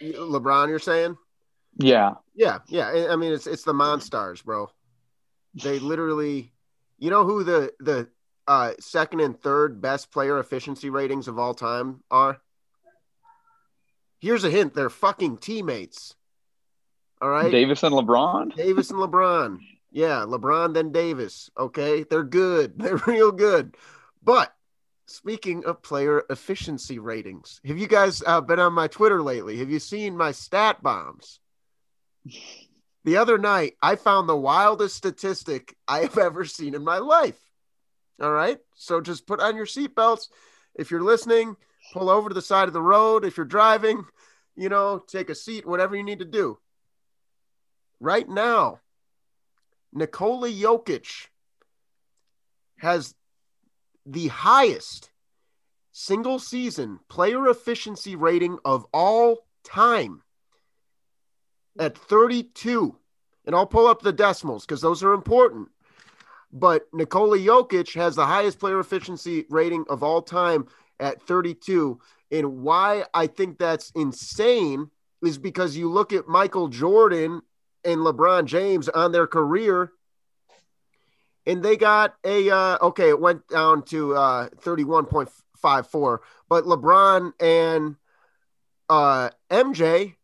[0.01, 1.15] LeBron, you're saying?
[1.77, 2.15] Yeah.
[2.35, 3.07] Yeah, yeah.
[3.09, 4.69] I mean, it's it's the Monstars, bro.
[5.53, 6.53] They literally,
[6.97, 8.07] you know who the the
[8.47, 12.39] uh, second and third best player efficiency ratings of all time are?
[14.19, 16.15] Here's a hint: they're fucking teammates.
[17.21, 18.55] All right, Davis and LeBron.
[18.55, 19.59] Davis and LeBron.
[19.91, 21.49] Yeah, LeBron then Davis.
[21.57, 22.73] Okay, they're good.
[22.79, 23.75] They're real good.
[24.23, 24.53] But
[25.05, 29.57] speaking of player efficiency ratings, have you guys uh, been on my Twitter lately?
[29.57, 31.39] Have you seen my stat bombs?
[33.03, 37.39] The other night, I found the wildest statistic I have ever seen in my life.
[38.21, 38.59] All right.
[38.75, 40.27] So just put on your seatbelts.
[40.75, 41.55] If you're listening,
[41.93, 43.25] pull over to the side of the road.
[43.25, 44.05] If you're driving,
[44.55, 46.59] you know, take a seat, whatever you need to do.
[47.99, 48.79] Right now,
[49.93, 51.27] Nikola Jokic
[52.77, 53.15] has
[54.05, 55.11] the highest
[55.91, 60.21] single season player efficiency rating of all time
[61.79, 62.95] at 32.
[63.45, 65.69] And I'll pull up the decimals because those are important.
[66.53, 70.67] But Nikola Jokic has the highest player efficiency rating of all time
[70.99, 71.99] at 32.
[72.31, 74.89] And why I think that's insane
[75.23, 77.41] is because you look at Michael Jordan
[77.83, 79.91] and LeBron James on their career,
[81.45, 87.95] and they got a uh, okay, it went down to uh, 31.54, but LeBron and
[88.89, 90.15] uh, MJ,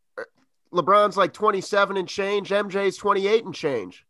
[0.74, 4.06] LeBron's like 27 and change, MJ's 28 and change.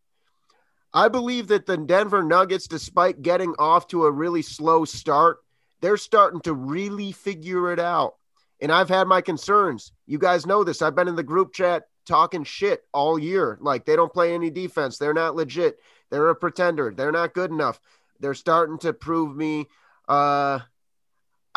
[0.94, 5.40] I believe that the Denver Nuggets, despite getting off to a really slow start,
[5.82, 8.16] they're starting to really figure it out.
[8.60, 9.92] And I've had my concerns.
[10.08, 10.82] You guys know this.
[10.82, 13.58] I've been in the group chat talking shit all year.
[13.62, 14.98] Like they don't play any defense.
[14.98, 15.78] They're not legit.
[16.10, 16.94] They're a pretender.
[16.96, 17.80] They're not good enough.
[18.20, 19.68] They're starting to prove me,
[20.08, 20.60] uh,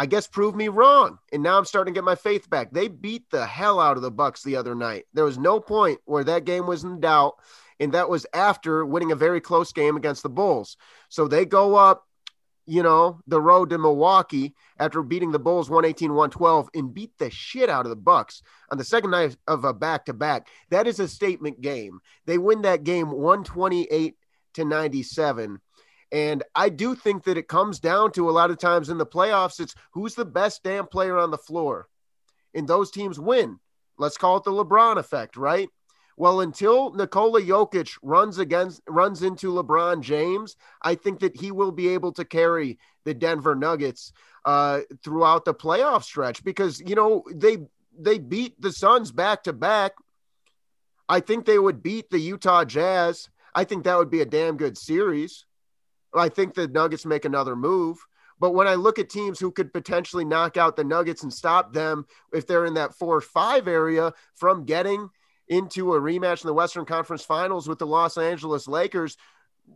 [0.01, 1.19] I guess, prove me wrong.
[1.31, 2.73] And now I'm starting to get my faith back.
[2.73, 5.05] They beat the hell out of the Bucks the other night.
[5.13, 7.35] There was no point where that game was in doubt
[7.79, 10.79] and that was after winning a very close game against the Bulls.
[11.11, 12.07] So they go up,
[12.65, 17.69] you know, the road to Milwaukee after beating the Bulls 118-112 and beat the shit
[17.69, 20.49] out of the Bucks on the second night of a back-to-back.
[20.71, 22.01] That is a statement game.
[22.25, 24.15] They win that game 128
[24.55, 25.61] to 97.
[26.13, 29.07] And I do think that it comes down to a lot of times in the
[29.07, 31.89] playoffs, it's who's the best damn player on the floor.
[32.55, 33.61] And those teams win.
[33.97, 35.69] Let's call it the LeBron effect, right?
[36.17, 41.73] Well, until Nikola Jokic runs against runs into LeBron James, I think that he will
[41.73, 44.13] be able to carry the Denver Nuggets
[44.45, 47.59] uh, throughout the playoff stretch because you know they
[47.99, 49.93] they beat the Suns back to back.
[51.09, 53.31] I think they would beat the Utah Jazz.
[53.55, 55.47] I think that would be a damn good series.
[56.15, 57.99] I think the Nuggets make another move.
[58.39, 61.73] But when I look at teams who could potentially knock out the Nuggets and stop
[61.73, 65.11] them if they're in that four or five area from getting
[65.49, 69.19] into a rematch in the Western Conference Finals with the Los Angeles Lakers.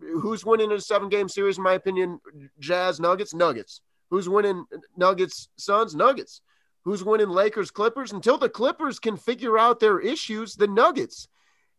[0.00, 2.20] Who's winning a seven game series, in my opinion?
[2.58, 3.82] Jazz, Nuggets, Nuggets.
[4.10, 4.64] Who's winning
[4.96, 6.40] Nuggets, Suns, Nuggets.
[6.84, 8.12] Who's winning Lakers, Clippers?
[8.12, 11.28] Until the Clippers can figure out their issues, the Nuggets.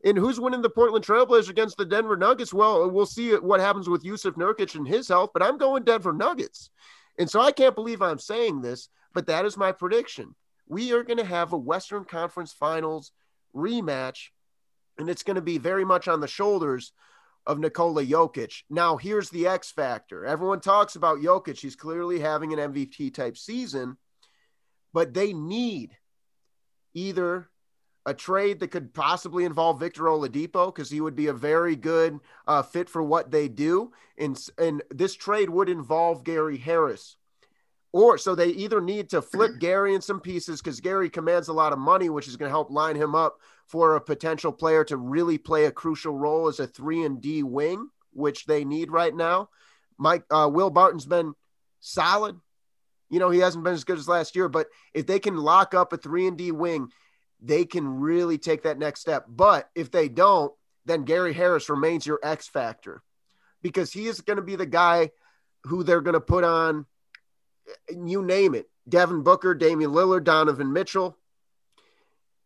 [0.05, 2.53] And who's winning the Portland Trailblazers against the Denver Nuggets?
[2.53, 6.13] Well, we'll see what happens with Jusuf Nurkic and his health, but I'm going Denver
[6.13, 6.69] Nuggets.
[7.17, 10.35] And so I can't believe I'm saying this, but that is my prediction.
[10.67, 13.11] We are going to have a Western Conference Finals
[13.55, 14.27] rematch,
[14.99, 16.91] and it's going to be very much on the shoulders
[17.47, 18.61] of Nikola Jokic.
[18.69, 20.23] Now, here's the X factor.
[20.23, 21.59] Everyone talks about Jokic.
[21.59, 23.97] He's clearly having an MVP type season,
[24.93, 25.97] but they need
[26.93, 27.49] either
[28.05, 32.19] a trade that could possibly involve Victor Oladipo because he would be a very good
[32.47, 33.91] uh, fit for what they do.
[34.17, 37.15] And, and this trade would involve Gary Harris.
[37.91, 41.53] Or so they either need to flip Gary in some pieces because Gary commands a
[41.53, 44.83] lot of money, which is going to help line him up for a potential player
[44.83, 48.91] to really play a crucial role as a three and D wing, which they need
[48.91, 49.49] right now.
[49.97, 51.33] Mike uh, Will Barton's been
[51.79, 52.39] solid.
[53.09, 55.73] You know, he hasn't been as good as last year, but if they can lock
[55.73, 56.89] up a three and D wing,
[57.41, 59.25] they can really take that next step.
[59.27, 60.53] But if they don't,
[60.85, 63.01] then Gary Harris remains your X factor
[63.61, 65.11] because he is going to be the guy
[65.63, 66.85] who they're going to put on
[67.89, 68.69] you name it.
[68.87, 71.17] Devin Booker, Damian Lillard, Donovan Mitchell.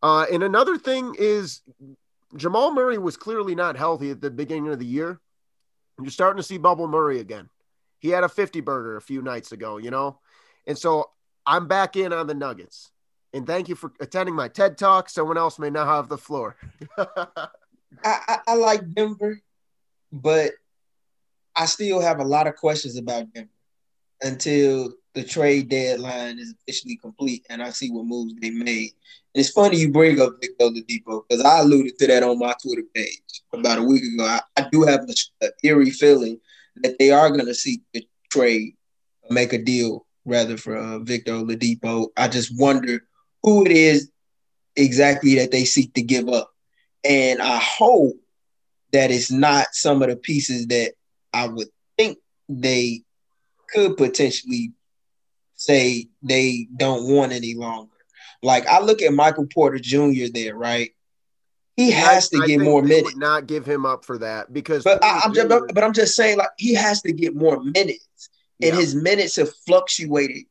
[0.02, 1.62] Uh, and another thing is
[2.36, 5.19] Jamal Murray was clearly not healthy at the beginning of the year.
[6.02, 7.49] You're starting to see Bubble Murray again.
[7.99, 10.19] He had a 50 burger a few nights ago, you know?
[10.65, 11.10] And so
[11.45, 12.91] I'm back in on the Nuggets.
[13.34, 15.10] And thank you for attending my TED Talk.
[15.10, 16.56] Someone else may now have the floor.
[16.98, 17.48] I,
[18.04, 19.39] I, I like Denver,
[20.12, 20.52] but
[21.56, 23.50] I still have a lot of questions about Denver.
[24.22, 28.92] until the trade deadline is officially complete and I see what moves they made.
[29.34, 32.54] And it's funny you bring up Victor Oladipo because I alluded to that on my
[32.62, 34.24] Twitter page about a week ago.
[34.26, 35.02] I, I do have
[35.42, 36.39] an eerie feeling
[36.78, 38.76] that they are going to seek the trade,
[39.30, 42.08] make a deal rather for uh, Victor Oladipo.
[42.18, 43.02] I just wonder
[43.43, 44.12] who it is
[44.75, 46.52] exactly that they seek to give up.
[47.04, 48.15] And I hope
[48.91, 50.93] that it's not some of the pieces that
[51.34, 53.04] I would think they
[53.73, 54.73] could potentially
[55.56, 57.91] say they don't want any longer.
[58.41, 60.28] Like I look at Michael Porter Jr.
[60.34, 60.91] there, right?
[61.75, 63.15] He has I, to get more minutes.
[63.15, 64.84] not give him up for that because.
[64.84, 68.30] But I, am just, but I'm just saying, like he has to get more minutes,
[68.62, 68.75] and yeah.
[68.75, 70.45] his minutes have fluctuated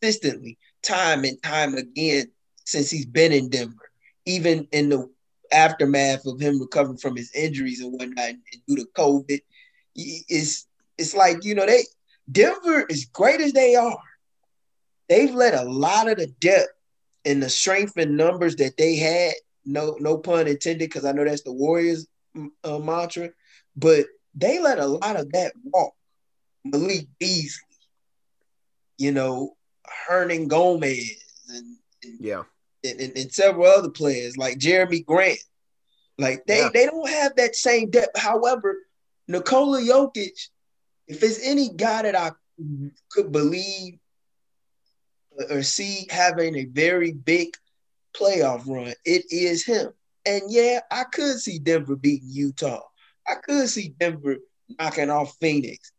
[0.00, 2.30] consistently, time and time again
[2.64, 3.90] since he's been in Denver.
[4.26, 5.10] Even in the
[5.52, 9.40] aftermath of him recovering from his injuries and whatnot, and due to COVID,
[9.94, 10.66] it's
[10.98, 11.82] it's like you know they
[12.30, 13.98] Denver, as great as they are,
[15.08, 16.72] they've let a lot of the depth
[17.24, 19.34] and the strength and numbers that they had.
[19.64, 22.06] No, no pun intended, because I know that's the Warriors
[22.64, 23.30] uh, mantra,
[23.76, 25.94] but they let a lot of that walk.
[26.64, 27.62] Malik Beasley,
[28.98, 29.56] you know,
[30.08, 31.10] Hernangomez,
[31.48, 32.42] and, and yeah,
[32.84, 35.38] and, and, and, several other players like Jerami Grant.
[36.18, 36.70] Like they, yeah.
[36.72, 38.18] they don't have that same depth.
[38.18, 38.76] However,
[39.28, 40.48] Nikola Jokic
[41.12, 42.30] if there's any guy that I
[43.10, 43.98] could believe
[45.50, 47.54] or see having a very big
[48.16, 49.92] playoff run, it is him.
[50.24, 52.82] And yeah, I could see Denver beating Utah.
[53.26, 54.36] I could see Denver
[54.78, 55.92] knocking off Phoenix.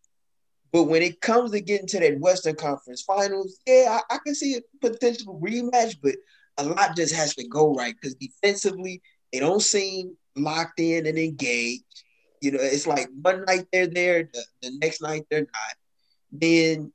[0.74, 4.34] But when it comes to getting to that Western Conference Finals, yeah, I, I can
[4.34, 6.16] see a potential rematch, but
[6.58, 11.20] a lot just has to go right because defensively, they don't seem locked in and
[11.20, 11.84] engaged.
[12.42, 15.76] You know, it's like one night they're there, the, the next night they're not.
[16.32, 16.92] Then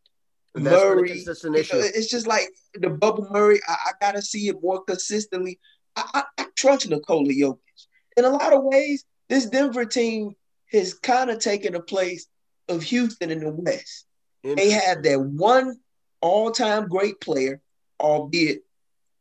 [0.57, 3.61] Murray, you know, it's just like the bubble Murray.
[3.69, 5.61] I, I, gotta see it more consistently.
[5.95, 7.59] I, I, I trust Nikola Jokic.
[8.17, 10.35] In a lot of ways, this Denver team
[10.73, 12.27] has kind of taken a place
[12.69, 14.07] of Houston in the West.
[14.45, 15.77] They have that one
[16.21, 17.61] all-time great player,
[18.01, 18.63] albeit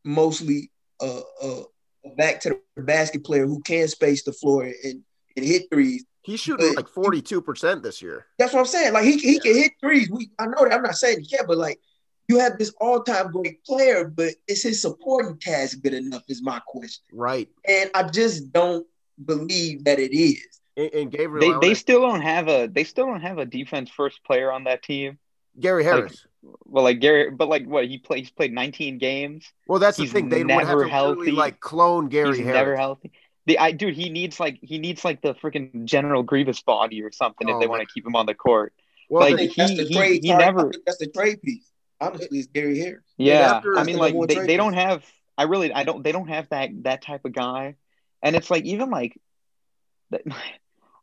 [0.04, 1.62] mostly uh, uh,
[2.04, 5.02] a back to the basket player who can space the floor and,
[5.36, 6.04] and hit threes.
[6.22, 8.26] He's shooting but, like 42% this year.
[8.38, 8.92] That's what I'm saying.
[8.92, 9.40] Like he, he yeah.
[9.40, 10.10] can hit threes.
[10.10, 10.72] We I know that.
[10.72, 11.80] I'm not saying he can't, but like
[12.28, 16.22] you have this all-time great player, but is his supporting cast good enough?
[16.28, 17.02] Is my question.
[17.12, 17.48] Right.
[17.66, 18.86] And I just don't
[19.24, 20.60] believe that it is.
[20.78, 23.90] And, and Gavriel, they, they still don't have a they still don't have a defense
[23.90, 25.18] first player on that team.
[25.58, 26.24] Gary Harris.
[26.42, 29.52] Like, well, like Gary, but like what he played, he's played 19 games.
[29.66, 30.28] Well, that's he's the thing.
[30.28, 31.20] They would have to healthy.
[31.20, 32.54] Really, like clone Gary he's Harris.
[32.54, 33.10] Never healthy.
[33.46, 37.10] The I dude, he needs like he needs like the freaking General Grievous body or
[37.10, 38.72] something oh, if they want to keep him on the court.
[39.10, 40.70] Well, like he, that's the he, trade, he, never.
[40.86, 41.68] That's the trade piece.
[42.00, 43.02] Honestly, it's Gary Harris.
[43.16, 45.02] Yeah, I mean, like they, they don't have.
[45.36, 46.04] I really, I don't.
[46.04, 47.74] They don't have that that type of guy,
[48.22, 49.18] and it's like even like.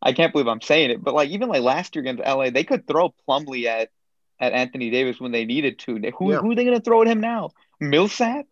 [0.06, 2.63] I can't believe I'm saying it, but like even like last year against LA, they
[2.63, 3.89] could throw Plumlee at
[4.39, 5.94] at Anthony Davis when they needed to.
[6.18, 6.38] Who yeah.
[6.38, 7.50] who are they going to throw at him now?
[7.82, 8.46] Millsap?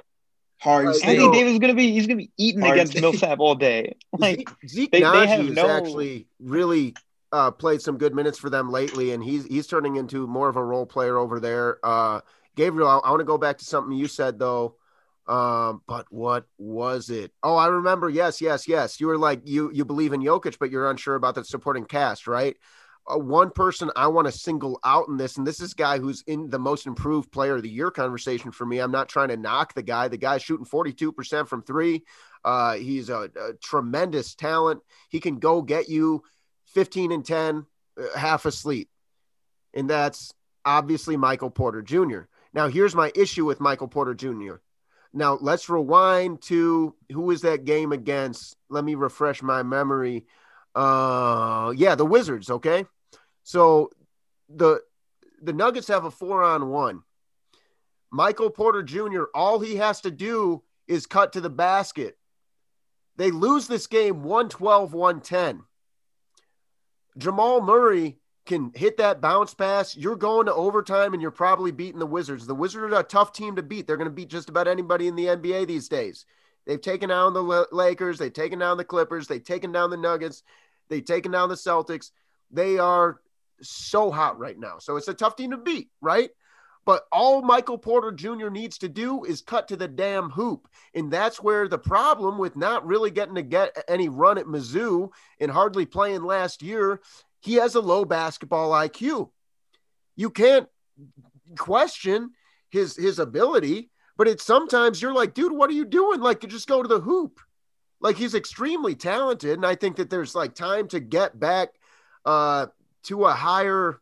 [0.58, 0.94] Harden.
[0.94, 3.96] Anthony Davis is gonna be he's gonna be eating against Millsap all day.
[4.18, 5.70] Like Zeke, Zeke they, they have no...
[5.70, 6.96] actually really
[7.32, 10.56] uh, played some good minutes for them lately, and he's he's turning into more of
[10.56, 11.80] a role player over there.
[11.84, 12.22] Uh,
[12.56, 14.76] Gavriel, I, I want to go back to something you said though.
[15.26, 17.32] Um, but what was it?
[17.44, 18.10] Oh, I remember.
[18.10, 19.00] Yes, yes, yes.
[19.00, 22.28] You were like you you believe in Jokic, but you're unsure about the supporting cast,
[22.28, 22.58] right?
[23.06, 26.24] uh, one person I want to single out in this, and this is guy who's
[26.28, 28.80] in the most improved player of the year conversation for me.
[28.80, 30.08] I'm not trying to knock the guy.
[30.08, 32.04] The guy's shooting 42% from three.
[32.44, 34.82] Uh, he's a, a, tremendous talent.
[35.10, 36.24] He can go get you
[36.68, 37.66] 15 and 10,
[37.98, 38.90] uh, half asleep.
[39.74, 40.34] And that's
[40.66, 42.22] obviously Michael Porter Jr.
[42.54, 44.56] Now, here's my issue with Michael Porter Jr.
[45.14, 48.56] Now, let's rewind to who was that game against?
[48.70, 50.26] Let me refresh my memory.
[50.74, 52.50] Uh, yeah, the Wizards.
[52.50, 52.86] Okay,
[53.44, 53.92] so
[54.50, 54.82] the
[55.42, 57.04] the Nuggets have a four on one.
[58.12, 59.26] Michael Porter Jr.
[59.36, 62.18] All he has to do is cut to the basket.
[63.16, 65.62] They lose this game 112 110.
[67.18, 69.96] Jamal Murray can hit that bounce pass.
[69.96, 72.46] You're going to overtime and you're probably beating the Wizards.
[72.46, 73.88] The Wizards are a tough team to beat.
[73.88, 76.26] They're going to beat just about anybody in the NBA these days.
[76.66, 80.44] They've taken down the Lakers, they've taken down the Clippers, they've taken down the Nuggets,
[80.90, 82.12] they've taken down the Celtics.
[82.52, 83.20] They are
[83.62, 84.78] so hot right now.
[84.80, 86.30] So it's a tough team to beat, right?
[86.86, 88.50] But all Michael Porter Jr.
[88.50, 90.68] needs to do is cut to the damn hoop.
[90.94, 95.10] And that's where the problem with not really getting to get any run at Mizzou
[95.40, 97.02] and hardly playing last year,
[97.44, 99.30] he has a low basketball IQ.
[100.16, 100.68] You can't
[101.58, 102.32] question
[102.70, 106.22] his his ability, but it's sometimes you're like, dude, what are you doing?
[106.22, 107.40] Like, you just go to the hoop.
[108.00, 111.70] Like he's extremely talented, and I think that there's like time to get back
[112.26, 112.68] uh,
[113.04, 114.00] to a higher,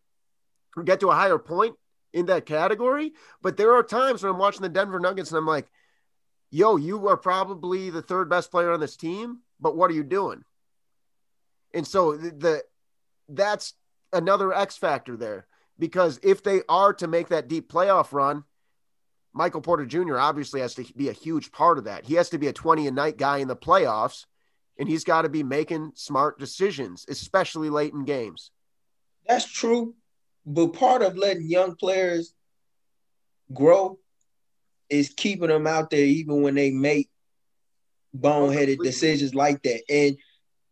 [0.84, 1.76] get to a higher point
[2.14, 3.14] in that category.
[3.42, 5.68] But there are times when I'm watching the Denver Nuggets and I'm like,
[6.50, 10.04] yo, you are probably the third best player on this team, but what are you
[10.04, 10.44] doing?
[11.74, 12.64] And so the, the
[13.36, 13.74] that's
[14.14, 15.48] another X factor there
[15.80, 18.44] because if they are to make that deep playoff run,
[19.34, 20.18] Michael Porter Jr.
[20.18, 22.06] obviously has to be a huge part of that.
[22.06, 24.26] He has to be a 20 a night guy in the playoffs,
[24.78, 28.52] and he's got to be making smart decisions, especially late in games.
[29.28, 29.96] That's true.
[30.46, 32.34] But part of letting young players
[33.54, 34.00] grow
[34.90, 37.10] is keeping them out there even when they make
[38.16, 39.84] boneheaded decisions like that.
[39.90, 40.18] And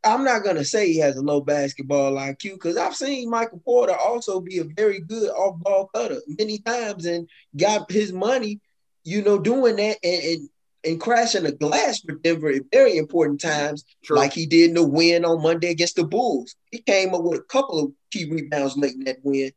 [0.04, 3.96] I'm not gonna say he has a low basketball IQ because I've seen Michael Porter
[3.96, 7.28] also be a very good off-ball cutter many times and
[7.58, 8.62] got his money,
[9.04, 10.50] you know, doing that and and,
[10.86, 14.16] and crashing a glass for Denver at very important times, True.
[14.16, 16.56] like he did in the win on Monday against the Bulls.
[16.72, 19.52] He came up with a couple of key rebounds late in that win,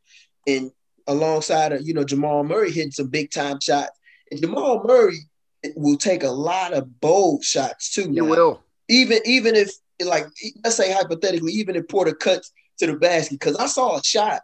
[0.49, 0.73] and
[1.07, 3.99] alongside of you know Jamal Murray hitting some big time shots.
[4.31, 5.19] And Jamal Murray
[5.77, 8.11] will take a lot of bold shots too.
[8.11, 8.61] He will.
[8.89, 9.71] Even even if
[10.07, 10.27] like
[10.65, 14.43] let's say hypothetically, even if Porter cuts to the basket, because I saw a shot,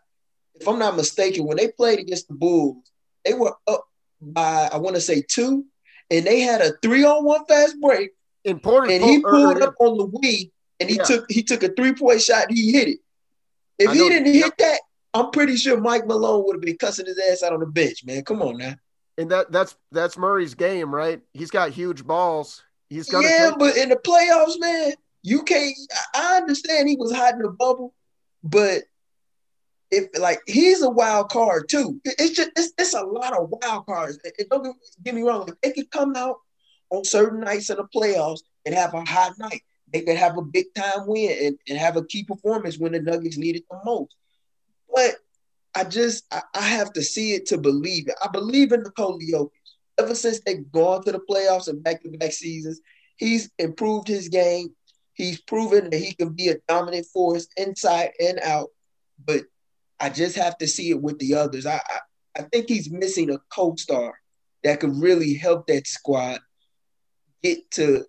[0.54, 2.90] if I'm not mistaken, when they played against the Bulls,
[3.24, 3.84] they were up
[4.20, 5.64] by I want to say two,
[6.10, 8.10] and they had a three on one fast break.
[8.44, 10.50] And Porter and he pulled up on the wing
[10.80, 11.02] and he yeah.
[11.02, 12.48] took he took a three point shot.
[12.48, 12.98] And he hit it.
[13.78, 14.80] If he didn't hit that,
[15.14, 18.04] I'm pretty sure Mike Malone would have been cussing his ass out on the bench.
[18.04, 18.74] Man, come on now.
[19.16, 21.20] And that that's that's Murray's game, right?
[21.32, 22.62] He's got huge balls.
[22.88, 24.92] He's gonna yeah, but in the playoffs, man,
[25.28, 25.76] you can't.
[26.14, 27.94] I understand he was hiding the bubble,
[28.42, 28.82] but
[29.90, 32.00] if like he's a wild card too.
[32.04, 34.18] It's just it's, it's a lot of wild cards.
[34.24, 35.48] It, don't get me wrong.
[35.62, 36.36] They could come out
[36.90, 39.62] on certain nights in the playoffs and have a hot night.
[39.92, 43.00] They could have a big time win and, and have a key performance when the
[43.00, 44.14] Nuggets need it the most.
[44.94, 45.16] But
[45.74, 48.14] I just I, I have to see it to believe it.
[48.22, 49.50] I believe in Nikola Jokic.
[49.98, 52.80] Ever since they've gone to the playoffs and back-to-back seasons,
[53.16, 54.72] he's improved his game.
[55.18, 58.68] He's proven that he can be a dominant force inside and out,
[59.22, 59.42] but
[59.98, 61.66] I just have to see it with the others.
[61.66, 61.98] I, I,
[62.38, 64.14] I think he's missing a co-star
[64.62, 66.38] that could really help that squad
[67.42, 68.04] get to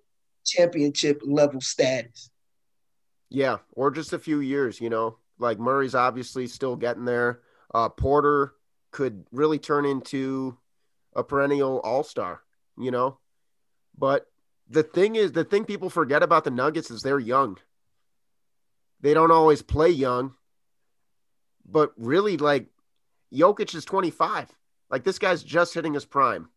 [0.46, 2.30] championship level status.
[3.32, 5.18] Yeah, or just a few years, you know.
[5.40, 7.42] Like Murray's obviously still getting there.
[7.74, 8.54] Uh, Porter
[8.92, 10.56] could really turn into
[11.16, 12.42] a perennial all-star,
[12.78, 13.18] you know.
[13.98, 14.28] But
[14.70, 17.58] the thing is, the thing people forget about the Nuggets is they're young.
[19.02, 20.34] They don't always play young,
[21.66, 22.68] but really, like
[23.34, 24.50] Jokic is 25.
[24.90, 26.50] Like this guy's just hitting his prime.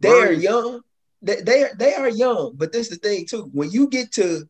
[0.00, 0.82] They are young.
[1.22, 3.48] They they are, they are young, but this is the thing too.
[3.52, 4.48] When you get to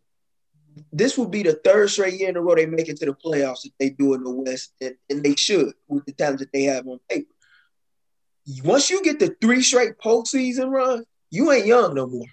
[0.92, 3.14] this will be the third straight year in a row they make it to the
[3.14, 6.52] playoffs if they do in the West, and, and they should with the talent that
[6.52, 7.32] they have on paper.
[8.62, 12.26] Once you get the three straight postseason run, you ain't young no more.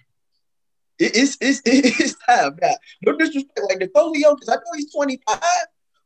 [0.98, 2.74] It, it's, it's, it's time now.
[3.04, 5.38] No disrespect, like Nikola Jokic, I know he's 25,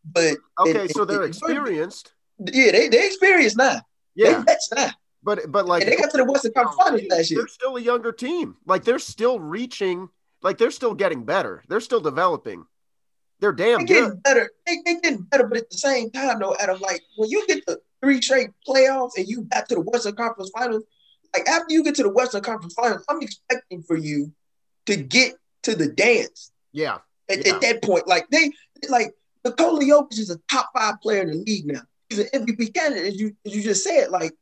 [0.05, 2.13] but okay, it, so they're experienced.
[2.39, 3.83] Yeah, they they experienced now.
[4.15, 4.91] Yeah, that's now.
[5.23, 7.41] But but like and they got to the Western Conference Finals last year.
[7.41, 8.57] They're still a younger team.
[8.65, 10.09] Like they're still reaching.
[10.43, 11.65] Like they're still getting better.
[11.69, 12.65] They're still developing.
[13.41, 14.23] They're damn they're getting good.
[14.23, 14.51] better.
[14.67, 17.65] They, they getting better, but at the same time, though, Adam, like when you get
[17.67, 20.85] the three straight playoffs and you got to the Western Conference Finals,
[21.37, 24.33] like after you get to the Western Conference Finals, I'm expecting for you
[24.89, 25.35] to get
[25.65, 26.51] to the dance.
[26.73, 26.99] Yeah.
[27.29, 27.55] At, yeah.
[27.55, 28.53] at that point, like they
[28.89, 29.15] like
[29.45, 31.83] Nikola Jokic is a top five player in the league now.
[32.09, 34.09] He's an MVP candidate, as you as you just said.
[34.09, 34.33] Like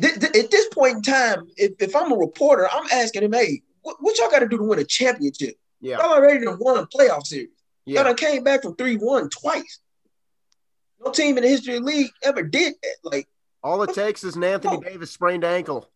[0.00, 3.34] th- th- at this point in time, if, if I'm a reporter, I'm asking him,
[3.34, 5.56] hey, what, what y'all got to do to win a championship?
[5.82, 5.98] Yeah.
[5.98, 7.50] Y'all already won a playoff series.
[7.84, 8.04] Yeah.
[8.04, 9.80] Y'all came back from 3-1 twice.
[11.04, 12.96] No team in the history of the league ever did that.
[13.04, 13.28] Like
[13.62, 14.80] all it takes is an Anthony.
[14.80, 15.90] Davis sprained ankle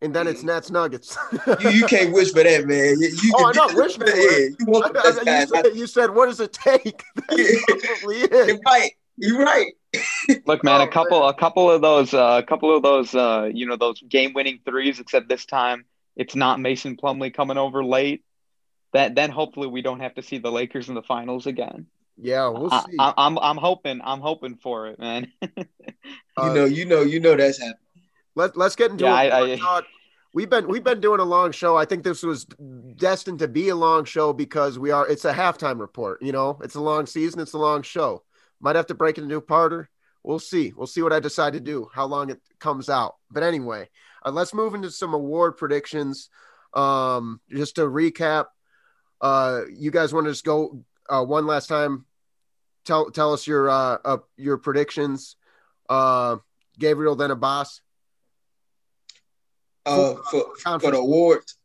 [0.00, 1.16] and then it's Nets Nuggets.
[1.60, 3.00] you, you can't wish for that, man.
[3.00, 4.54] You, you oh, I'm not wishing for it.
[4.60, 7.02] You, I, I, you, said, you said, what does it take?
[7.36, 8.90] You're right.
[9.16, 9.72] You're right.
[10.46, 11.30] Look, man, oh, a couple, man.
[11.30, 15.00] a couple of those, uh, a couple of those, uh, you know, those game-winning threes.
[15.00, 15.84] Except this time,
[16.14, 18.22] it's not Mason Plumlee coming over late.
[18.92, 21.86] That then hopefully we don't have to see the Lakers in the finals again.
[22.16, 22.96] Yeah, we'll see.
[22.98, 25.30] I, am I'm, I'm hoping, I'm hoping for it, man.
[25.42, 25.58] you
[26.36, 27.87] know, you know, you know that's happening.
[28.38, 29.82] Let, let's get into yeah, I, I,
[30.32, 31.76] We've been we've been doing a long show.
[31.76, 35.08] I think this was destined to be a long show because we are.
[35.08, 36.22] It's a halftime report.
[36.22, 37.40] You know, it's a long season.
[37.40, 38.22] It's a long show.
[38.60, 39.86] Might have to break it into a parter.
[40.22, 40.72] we'll see.
[40.76, 43.16] We'll see what I decide to do, how long it comes out.
[43.28, 43.88] But anyway,
[44.24, 46.28] uh, let's move into some award predictions.
[46.74, 48.46] Um, just to recap,
[49.20, 52.04] uh, you guys want to just go uh, one last time?
[52.84, 55.34] Tell tell us your uh, uh your predictions.
[55.88, 56.36] Uh,
[56.78, 57.80] Gavriel, then Abbas.
[59.88, 61.58] Uh, for, for the awards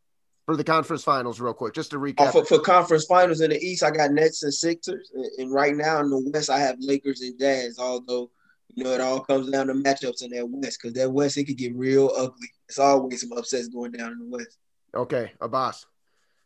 [0.46, 2.28] for the conference finals, real quick, just to recap.
[2.28, 5.52] Uh, for, for, conference finals in the East, I got Nets and Sixers, and, and,
[5.52, 7.80] right now in the West, I have Lakers and Jazz.
[7.80, 8.30] Although
[8.74, 11.46] you know it all comes down to matchups in that West, because that West it
[11.46, 12.50] could get real ugly.
[12.68, 14.58] It's always some upsets going down in the West.
[14.94, 15.86] Okay, Abbas.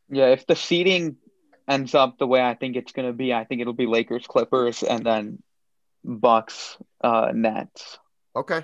[0.10, 1.18] Yeah, if the seeding
[1.68, 4.26] ends up the way I think it's going to be, I think it'll be Lakers,
[4.26, 5.44] Clippers, and then
[6.04, 7.98] Bucks, uh, Nets.
[8.36, 8.64] Okay,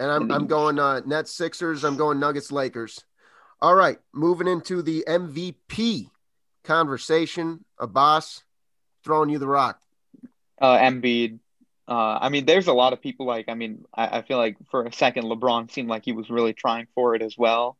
[0.00, 1.84] and I'm I'm going uh, Nets, Sixers.
[1.84, 3.04] I'm going Nuggets, Lakers.
[3.60, 6.08] All right, moving into the MVP
[6.64, 7.64] conversation.
[7.78, 8.42] Abbas,
[9.04, 9.80] throwing you the rock.
[10.60, 11.38] Uh, Embiid.
[11.86, 13.48] Uh, I mean, there's a lot of people like.
[13.48, 16.54] I mean, I, I, feel like for a second, LeBron seemed like he was really
[16.54, 17.76] trying for it as well.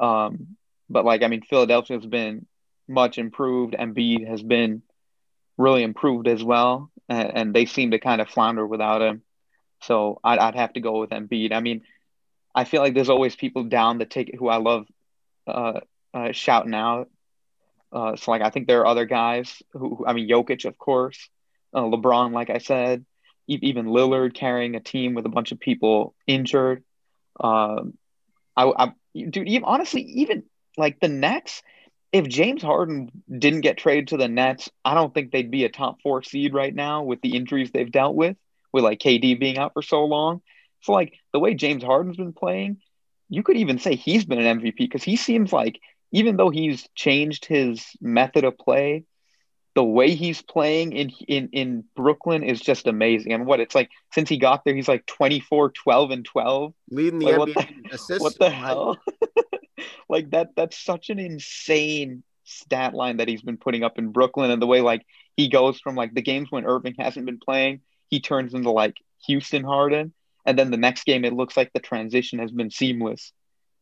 [0.00, 0.56] Um,
[0.88, 2.46] but like, I mean, Philadelphia has been
[2.88, 3.74] much improved.
[3.74, 4.82] Embiid has been
[5.58, 9.22] really improved as well, and, and they seem to kind of flounder without him.
[9.82, 11.52] So I'd, I'd have to go with Embiid.
[11.52, 11.82] I mean,
[12.54, 14.86] I feel like there's always people down the ticket who I love
[15.46, 15.80] uh,
[16.14, 17.08] uh, shouting out.
[17.92, 20.78] Uh, so like I think there are other guys who, who I mean Jokic of
[20.78, 21.28] course,
[21.74, 23.04] uh, LeBron like I said,
[23.46, 26.84] e- even Lillard carrying a team with a bunch of people injured.
[27.38, 27.98] Um,
[28.56, 30.44] I, I dude, even, honestly, even
[30.76, 31.62] like the Nets,
[32.12, 35.70] if James Harden didn't get traded to the Nets, I don't think they'd be a
[35.70, 38.36] top four seed right now with the injuries they've dealt with,
[38.72, 40.42] with like KD being out for so long.
[40.82, 42.78] So like the way James Harden's been playing,
[43.28, 45.80] you could even say he's been an MVP because he seems like
[46.12, 49.04] even though he's changed his method of play,
[49.74, 53.32] the way he's playing in in in Brooklyn is just amazing.
[53.32, 56.74] And what it's like since he got there, he's like 24, 12, and 12.
[56.90, 58.20] Leading the like, NBA what the, assists.
[58.22, 58.98] What the hell?
[60.08, 64.50] like that that's such an insane stat line that he's been putting up in Brooklyn
[64.50, 65.06] and the way like
[65.36, 67.80] he goes from like the games when Irving hasn't been playing,
[68.12, 68.96] he turns into like
[69.26, 70.12] Houston Harden
[70.44, 73.32] and then the next game, it looks like the transition has been seamless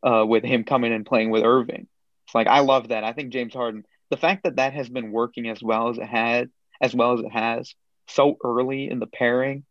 [0.06, 1.88] uh, with him coming and playing with Irving.
[2.26, 3.04] It's like I love that.
[3.04, 6.06] I think James Harden, the fact that that has been working as well as it
[6.06, 6.50] had,
[6.80, 7.74] as well as it has,
[8.06, 9.64] so early in the pairing,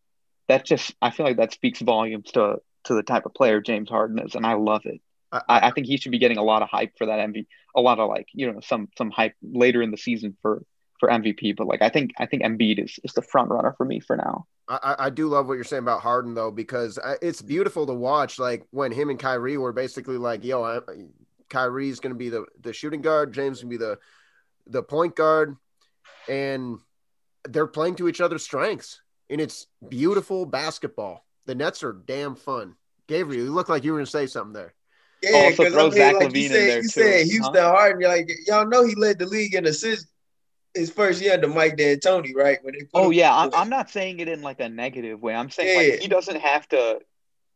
[0.49, 3.89] that just I feel like that speaks volumes to to the type of player James
[3.89, 4.99] Harden is, and I love it.
[5.31, 7.81] I, I think he should be getting a lot of hype for that MVP, a
[7.81, 10.63] lot of like you know some some hype later in the season for
[10.99, 11.55] for MVP.
[11.55, 14.15] But like I think I think Embiid is is the front runner for me for
[14.15, 14.45] now.
[14.67, 17.93] I, I do love what you're saying about Harden though, because uh, it's beautiful to
[17.93, 18.37] watch.
[18.37, 20.79] Like when him and Kyrie were basically like, "Yo, I,
[21.49, 23.97] Kyrie's going to be the the shooting guard, James going to be the
[24.67, 25.55] the point guard,"
[26.27, 26.77] and
[27.47, 31.25] they're playing to each other's strengths, and it's beautiful basketball.
[31.45, 32.75] The Nets are damn fun.
[33.07, 34.75] Gavriel, you look like you were going to say something there.
[35.23, 37.71] Yeah, because I mean, like you said, you said Houston huh?
[37.71, 37.99] Harden.
[37.99, 40.09] You're like, y'all know he led the league in assists
[40.73, 42.59] his first year under Mike D'Antoni, right?
[42.63, 45.35] When they oh yeah, I'm, I'm, not saying it in like a negative way.
[45.35, 45.93] I'm saying yeah.
[45.93, 46.99] like he doesn't have to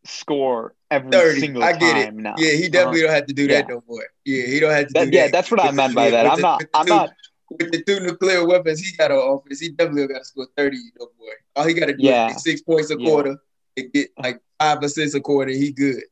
[0.05, 1.39] score every 30.
[1.39, 2.13] single I get it.
[2.13, 2.35] now.
[2.37, 3.75] Yeah, he definitely uh, don't have to do that yeah.
[3.75, 4.05] no more.
[4.25, 5.31] Yeah, he don't have to do that, do yeah, that.
[5.31, 6.25] that's what I meant by that.
[6.25, 6.63] I'm not.
[6.73, 7.09] I'm two, not.
[7.49, 10.77] With the two nuclear weapons he got on offense, he definitely got to score 30
[10.99, 11.29] no more.
[11.55, 12.31] All he got to do yeah.
[12.31, 13.37] is six points a quarter
[13.77, 15.51] and get like five assists a quarter.
[15.51, 16.03] He good.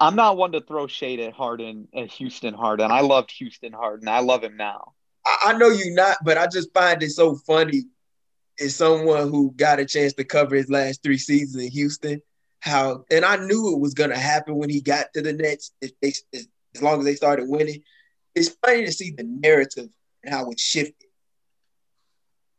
[0.00, 2.90] I'm not one to throw shade at Harden, at Houston Harden.
[2.90, 4.08] I loved Houston Harden.
[4.08, 4.92] I love him now.
[5.26, 7.84] I, know you not, but I just find it so funny
[8.60, 12.22] as someone who got a chance to cover his last three seasons in Houston.
[12.60, 15.72] How and I knew it was gonna happen when he got to the Nets.
[15.80, 17.82] If they, as long as they started winning,
[18.34, 19.88] it's funny to see the narrative
[20.24, 21.08] and how it shifted.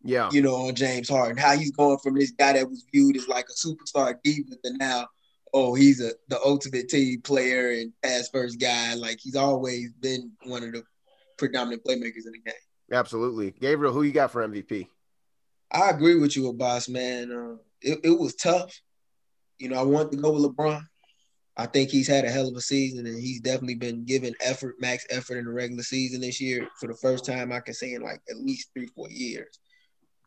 [0.03, 3.17] Yeah, you know, on James Harden, how he's going from this guy that was viewed
[3.17, 5.07] as like a superstar diva to now,
[5.53, 8.93] oh, he's a the ultimate team player and pass first guy.
[8.93, 10.83] Like he's always been one of the
[11.37, 12.53] predominant playmakers in the game.
[12.91, 13.51] Absolutely.
[13.51, 14.87] Gavriel, who you got for MVP?
[15.71, 17.31] I agree with you, boss man.
[17.31, 18.79] Uh, it, it was tough.
[19.59, 20.81] You know, I want to go with LeBron.
[21.59, 24.75] I think he's had a hell of a season, and he's definitely been giving effort,
[24.79, 27.93] max effort in the regular season this year for the first time I can say
[27.93, 29.59] in like at least three, four years.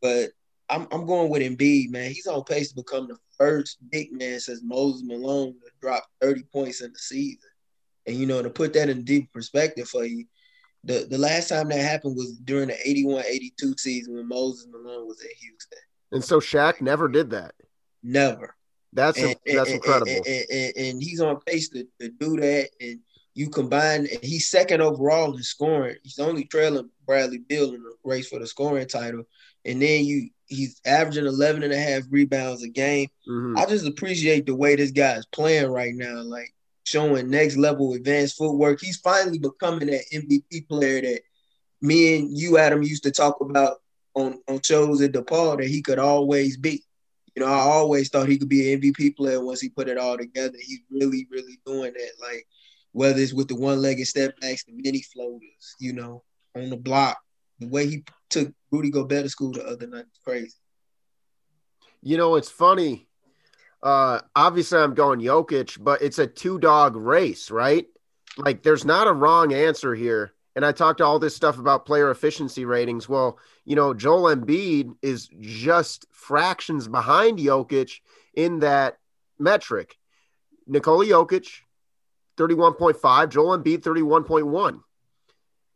[0.02, 0.30] But
[0.68, 2.11] I'm I'm going with Embiid, man.
[2.11, 6.42] He's on pace to become the first big man since Moses Malone to drop 30
[6.52, 7.48] points in the season.
[8.06, 10.24] And you know, to put that in deep perspective for you,
[10.85, 15.20] the the last time that happened was during the 81-82 season when Moses Malone was
[15.20, 15.78] in Houston.
[16.12, 17.55] And so Shaq never did that.
[18.03, 18.57] Never.
[18.93, 20.11] That's and, a, that's and, incredible.
[20.26, 22.70] And, and, he's on pace to, to do that.
[22.81, 22.99] And
[23.35, 25.97] you combine, and he's second overall in scoring.
[26.03, 29.24] He's only trailing Bradley Beal in the race for the scoring title.
[29.64, 33.09] And then you he's averaging 11 and a half rebounds a game.
[33.28, 33.57] Mhm.
[33.57, 36.53] I just appreciate the way this guy is playing right now, like
[36.85, 38.81] showing next level advanced footwork.
[38.81, 41.20] He's finally becoming that MVP player that
[41.81, 43.78] me and you, Adam, used to talk about
[44.14, 46.85] on, on shows at DePaul that he could always be.
[47.35, 49.99] You know, I always thought he could be an MVP player once he put it
[49.99, 50.57] all together.
[50.61, 52.11] He's really, really doing that.
[52.20, 52.47] Like
[52.93, 56.24] whether it's with the one-legged step backs, the mini floaters, you know,
[56.57, 57.18] on the block,
[57.61, 60.57] the way he took Rudy Gobert to school the other night crazy.
[62.03, 63.09] You know, it's funny.
[63.83, 67.87] Uh, obviously, I'm going Jokic, but it's a two dog race, right?
[68.37, 70.33] Like, there's not a wrong answer here.
[70.57, 73.09] And I talked all this stuff about player efficiency ratings.
[73.09, 78.01] Well, you know, Joel Embiid is just fractions behind Jokic
[78.35, 78.99] in that
[79.39, 79.97] metric.
[80.66, 81.49] Nikola Jokic,
[82.37, 84.81] 31.5, Joel Embiid, 31.1.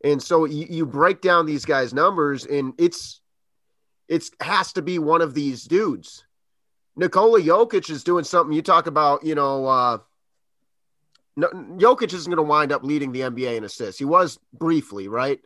[0.05, 3.21] And so you, you break down these guys' numbers, and it's
[4.07, 6.25] it's has to be one of these dudes.
[6.97, 8.55] Nikola Jokic is doing something.
[8.55, 9.99] You talk about, you know, uh,
[11.37, 13.99] no, Jokic isn't going to wind up leading the NBA in assists.
[13.99, 15.41] He was briefly, right?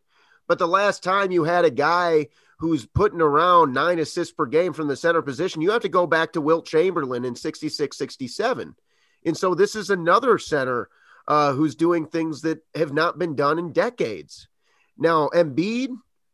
[0.46, 2.28] But the last time you had a guy
[2.58, 6.06] who's putting around nine assists per game from the center position, you have to go
[6.06, 8.74] back to Wilt Chamberlain in 66 67.
[9.24, 10.88] And so this is another center
[11.26, 14.48] uh, who's doing things that have not been done in decades.
[14.96, 15.90] Now, Embiid,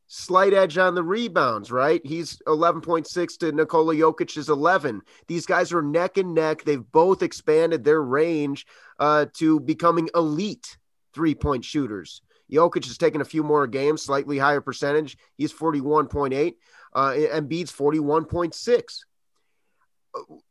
[0.06, 2.00] slight edge on the rebounds, right?
[2.04, 5.02] He's 11.6 to Nikola Jokic's 11.
[5.26, 6.64] These guys are neck and neck.
[6.64, 8.66] They've both expanded their range
[8.98, 10.76] uh, to becoming elite
[11.14, 12.22] three point shooters.
[12.50, 15.16] Jokic has taken a few more games, slightly higher percentage.
[15.36, 16.54] He's 41.8.
[16.92, 18.98] Uh, Embiid's 41.6.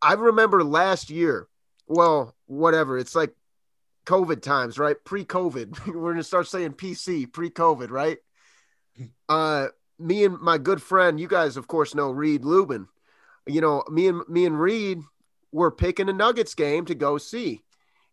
[0.02, 1.48] I remember last year,
[1.88, 2.98] well, whatever.
[2.98, 3.34] It's like
[4.06, 4.98] COVID times, right?
[5.04, 5.88] Pre COVID.
[5.94, 8.18] We're going to start saying PC, pre COVID, right?
[9.30, 9.68] Uh,
[10.00, 12.88] me and my good friend, you guys, of course, know Reed Lubin.
[13.48, 15.00] You know, me and me and Reed
[15.52, 17.62] were picking a Nuggets game to go see.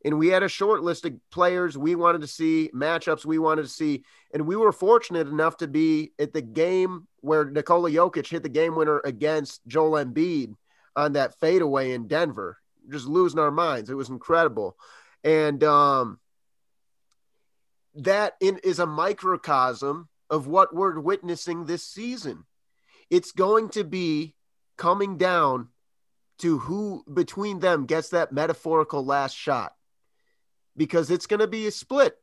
[0.05, 3.63] And we had a short list of players we wanted to see, matchups we wanted
[3.63, 4.05] to see.
[4.33, 8.49] And we were fortunate enough to be at the game where Nikola Jokic hit the
[8.49, 10.55] game winner against Joel Embiid
[10.97, 12.59] on that fadeaway in Denver.
[12.89, 13.91] Just losing our minds.
[13.91, 14.77] It was incredible.
[15.23, 16.19] And um,
[17.97, 22.45] that in, is a microcosm of what we're witnessing this season.
[23.11, 24.35] It's going to be
[24.79, 25.69] coming down
[26.39, 29.75] to who between them gets that metaphorical last shot
[30.77, 32.17] because it's going to be a split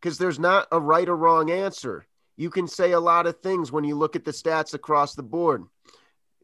[0.00, 2.06] because there's not a right or wrong answer.
[2.36, 5.22] You can say a lot of things when you look at the stats across the
[5.22, 5.64] board.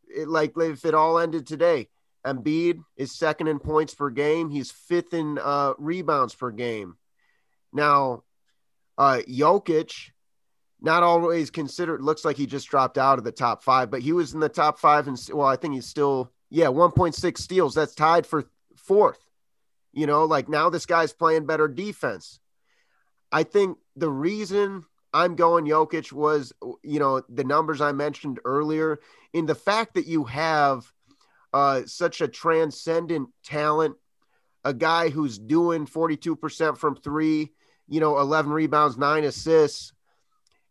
[0.09, 1.89] It, like if it all ended today,
[2.27, 4.51] Embiid is second in points per game.
[4.51, 6.97] He's fifth in uh, rebounds per game.
[7.73, 8.25] Now,
[8.99, 10.11] uh, Jokic,
[10.81, 14.13] not always considered, looks like he just dropped out of the top five, but he
[14.13, 15.09] was in the top five.
[15.09, 17.75] And well, I think he's still, yeah, 1.6 steals.
[17.75, 18.45] That's tied for
[18.77, 19.19] fourth.
[19.93, 22.41] You know, like now this guy's playing better defense.
[23.33, 26.53] I think the reason I'm going Jokic was,
[26.83, 29.01] you know, the numbers I mentioned earlier,
[29.33, 30.93] in the fact that you have
[31.55, 33.97] uh, such a transcendent talent,
[34.65, 37.53] a guy who's doing 42% from three,
[37.89, 39.93] you know, 11 rebounds, nine assists.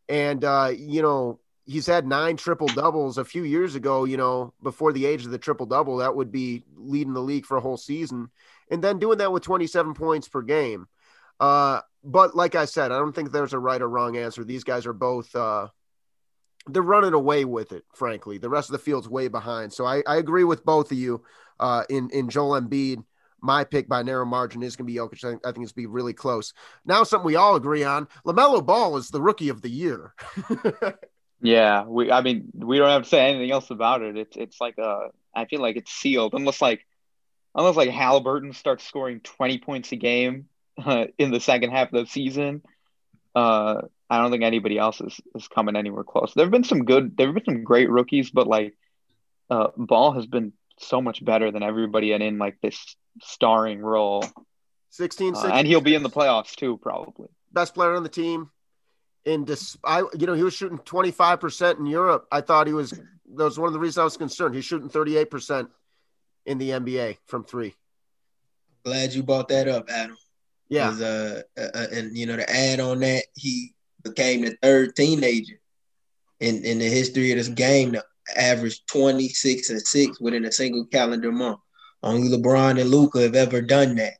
[0.07, 4.53] And, uh, you know, he's had nine triple doubles a few years ago, you know,
[4.61, 5.97] before the age of the triple double.
[5.97, 8.29] That would be leading the league for a whole season.
[8.69, 10.87] And then doing that with 27 points per game.
[11.39, 14.43] Uh, but like I said, I don't think there's a right or wrong answer.
[14.43, 15.67] These guys are both, uh,
[16.67, 18.37] they're running away with it, frankly.
[18.37, 19.73] The rest of the field's way behind.
[19.73, 21.23] So I, I agree with both of you
[21.59, 23.03] uh, in, in Joel Embiid.
[23.45, 25.23] My pick by narrow margin is going to be Jokic.
[25.23, 26.53] I think, I think it's going to be really close.
[26.85, 30.13] Now, something we all agree on LaMelo Ball is the rookie of the year.
[31.41, 32.11] Yeah, we.
[32.11, 34.17] I mean, we don't have to say anything else about it.
[34.17, 36.85] It's it's like uh, I feel like it's sealed unless like
[37.53, 40.47] unless like Halliburton starts scoring twenty points a game
[40.83, 42.63] uh, in the second half of the season.
[43.35, 46.33] Uh, I don't think anybody else is is coming anywhere close.
[46.33, 47.15] There have been some good.
[47.17, 48.73] There have been some great rookies, but like,
[49.49, 54.23] uh, Ball has been so much better than everybody, and in like this starring role.
[54.91, 57.27] 16, Uh, and he'll be in the playoffs too, probably.
[57.51, 58.49] best player on the team.
[59.25, 62.27] And dis- I, you know, he was shooting 25% in Europe.
[62.31, 64.53] I thought he was, that was one of the reasons I was concerned.
[64.55, 65.67] He's shooting 38%
[66.45, 67.73] in the NBA from three.
[68.83, 70.15] Glad you brought that up, Adam.
[70.69, 70.89] Yeah.
[70.89, 75.59] Uh, uh, and you know, to add on that, he became the third teenager
[76.39, 78.03] in, in the history of this game to
[78.37, 81.59] average 26 and 6 within a single calendar month.
[82.05, 84.13] Only LeBron and Luka have ever done that.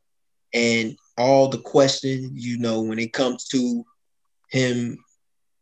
[0.53, 3.85] And all the questions, you know, when it comes to
[4.49, 4.97] him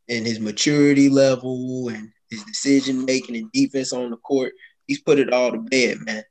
[0.09, 4.53] and his maturity level and his decision making and defense on the court.
[4.87, 6.23] He's put it all to bed, man.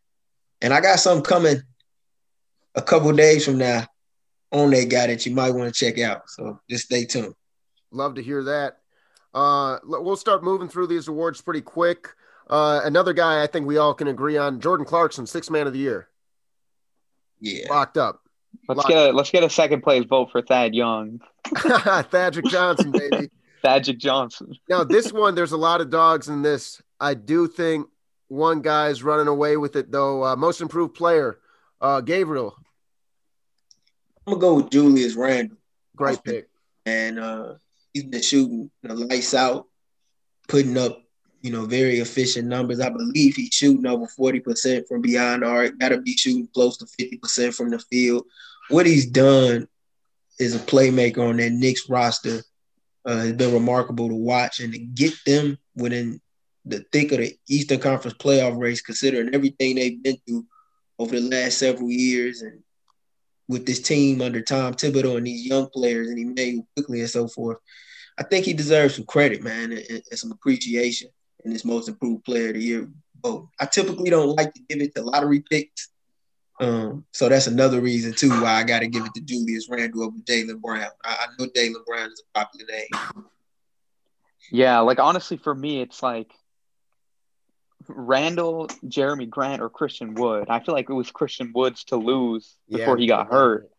[0.60, 1.62] And I got something coming
[2.74, 3.86] a couple days from now
[4.50, 6.28] on that guy that you might want to check out.
[6.28, 7.34] So just stay tuned.
[7.90, 8.78] Love to hear that.
[9.34, 12.08] Uh, we'll start moving through these awards pretty quick.
[12.48, 15.72] Uh, another guy I think we all can agree on: Jordan Clarkson, six man of
[15.72, 16.08] the year.
[17.40, 18.20] Yeah, locked up.
[18.68, 21.20] Let's locked get a let's get a second place vote for Thad Young.
[21.46, 23.30] Thadrick Johnson, baby.
[23.64, 24.52] Thadrick Johnson.
[24.68, 26.82] now this one, there's a lot of dogs in this.
[27.00, 27.86] I do think
[28.28, 30.24] one guy's running away with it though.
[30.24, 31.38] Uh, most improved player,
[31.80, 32.52] uh, Gavriel.
[34.26, 35.58] I'm gonna go with Julius Randle.
[35.96, 36.48] Great pick.
[36.86, 37.54] And uh,
[37.92, 39.66] he's been shooting the lights out,
[40.48, 41.01] putting up,
[41.42, 42.80] you know, very efficient numbers.
[42.80, 47.52] I believe he's shooting over 40% from beyond arc, gotta be shooting close to 50%
[47.54, 48.24] from the field.
[48.68, 49.68] What he's done
[50.38, 52.42] is a playmaker on that Knicks roster.
[53.04, 56.20] Uh, has been remarkable to watch and to get them within
[56.64, 60.46] the thick of the Eastern Conference playoff race, considering everything they've been through
[61.00, 62.62] over the last several years and
[63.48, 67.10] with this team under Tom Thibodeau and these young players and he made quickly and
[67.10, 67.58] so forth.
[68.16, 71.08] I think he deserves some credit, man, and, and some appreciation
[71.44, 72.88] in this most improved player of the year
[73.22, 73.48] vote.
[73.60, 75.88] I typically don't like to give it to lottery picks.
[76.60, 80.04] Um, so that's another reason too why I got to give it to Julius Randle
[80.04, 80.90] over Jaylen Brown.
[81.04, 83.26] I, I know Jaylen Brown is a popular name.
[84.50, 86.30] Yeah, like honestly, for me, it's like
[87.88, 90.48] Randle, Jerami Grant, or Christian Wood.
[90.50, 93.70] I feel like it was Christian Woods to lose before yeah, he got hurt.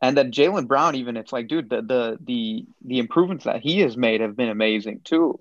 [0.00, 3.80] And then Jaylen Brown, even it's like, dude, the the the the improvements that he
[3.80, 5.40] has made have been amazing too.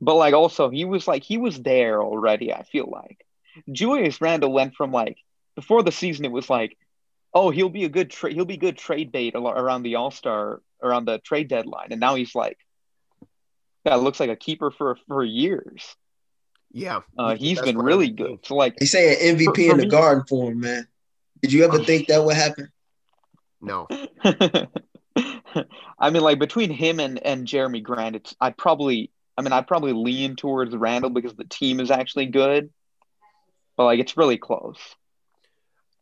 [0.00, 3.24] But like also he was like he was there already, I feel like.
[3.70, 5.18] Julius Randle went from like
[5.54, 6.76] before the season it was like,
[7.32, 11.04] oh, he'll be a good trade he'll be good trade bait around the All-Star around
[11.06, 11.88] the trade deadline.
[11.90, 12.58] And now he's like
[13.84, 15.96] that looks like a keeper for for years.
[16.72, 18.44] Yeah, uh, he's been really good.
[18.44, 20.88] So like they say an MVP for, for in the me, garden for him, man.
[21.40, 22.72] Did you ever think that would happen?
[23.60, 23.86] No.
[25.98, 29.66] I mean, like between him and and Jerami Grant, it's I'd probably I mean I'd
[29.66, 32.70] probably lean towards Randle because the team is actually good,
[33.76, 34.78] but like it's really close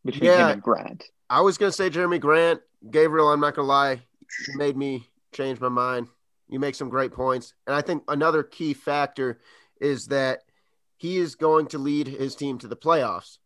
[0.05, 1.05] between yeah, him and Grant.
[1.29, 3.33] I was gonna say Jerami Grant, Gavriel.
[3.33, 4.01] I'm not gonna lie,
[4.47, 6.07] you made me change my mind.
[6.49, 9.39] You make some great points, and I think another key factor
[9.79, 10.41] is that
[10.97, 13.37] he is going to lead his team to the playoffs.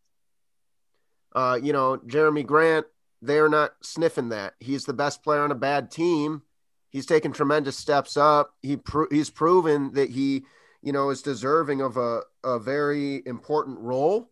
[1.34, 2.86] Uh, you know, Jerami Grant,
[3.20, 4.54] they're not sniffing that.
[4.60, 6.42] He's the best player on a bad team.
[6.90, 8.54] He's taken tremendous steps up.
[8.62, 10.44] He pro- he's proven that he,
[10.82, 14.30] you know, is deserving of a, a very important role.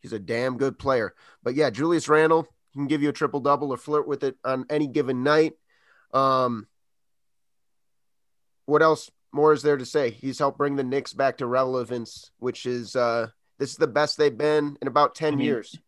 [0.00, 1.14] He's a damn good player.
[1.42, 4.64] But yeah, Julius Randle can give you a triple double or flirt with it on
[4.70, 5.54] any given night.
[6.12, 6.68] Um,
[8.66, 10.10] what else more is there to say?
[10.10, 13.28] He's helped bring the Knicks back to relevance, which is uh,
[13.58, 15.40] this is the best they've been in about 10 mm-hmm.
[15.42, 15.78] years.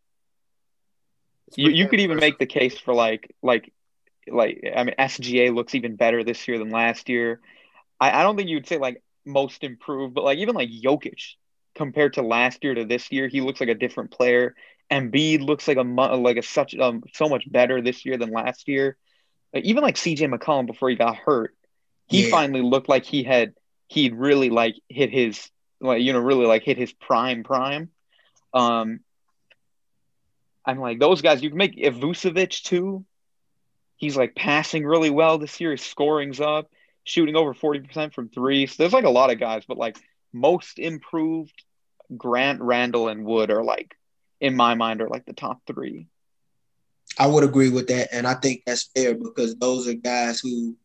[1.56, 3.72] You, you could even make the case for like like
[4.32, 7.40] like I mean SGA looks even better this year than last year.
[8.00, 11.34] I, I don't think you'd say like most improved, but like even like Jokic
[11.74, 14.54] compared to last year to this year, he looks like a different player.
[14.90, 18.68] Embiid looks like a like a such um so much better this year than last
[18.68, 18.96] year.
[19.54, 21.54] even like CJ McCollum before he got hurt,
[22.08, 22.30] he yeah.
[22.30, 23.54] finally looked like he had
[23.88, 25.50] he'd really like hit his
[25.80, 27.90] like you know really like hit his prime prime.
[28.52, 29.00] Um,
[30.64, 31.42] I'm like those guys.
[31.42, 33.04] You can make Vucevic too.
[34.00, 35.72] He's like passing really well this year.
[35.72, 36.70] His scoring's up,
[37.04, 38.66] shooting over forty percent from three.
[38.66, 39.98] So there's like a lot of guys, but like
[40.32, 41.62] most improved,
[42.16, 43.94] Grant, Randle, and Wood are like
[44.40, 46.06] in my mind are like the top three.
[47.18, 50.76] I would agree with that, and I think that's fair because those are guys who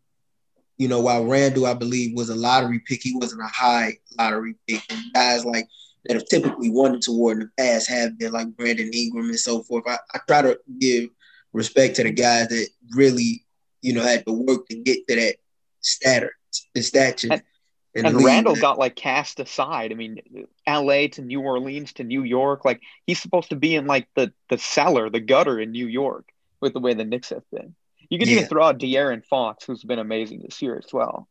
[0.77, 4.55] you know, while Randle, I believe, was a lottery pick, he wasn't a high lottery
[4.67, 4.83] pick.
[4.89, 5.69] And guys like
[6.05, 9.63] that have typically won toward in the past have been like Brandon Ingram and so
[9.63, 9.85] forth.
[9.87, 11.09] I, I try to give
[11.55, 13.45] respect to the guys that really,
[13.81, 15.35] you know, had to work to get to that
[15.79, 16.33] stature,
[16.73, 17.29] the stature.
[17.31, 19.91] And, and Randle got like cast aside.
[19.91, 20.19] I mean,
[20.67, 21.07] L.A.
[21.09, 22.65] to New Orleans to New York.
[22.65, 26.27] Like he's supposed to be in like the the cellar, the gutter in New York
[26.59, 27.73] with the way the Knicks have been.
[28.09, 28.35] You could yeah.
[28.35, 31.27] even throw out De'Aaron Fox, who's been amazing this year as well.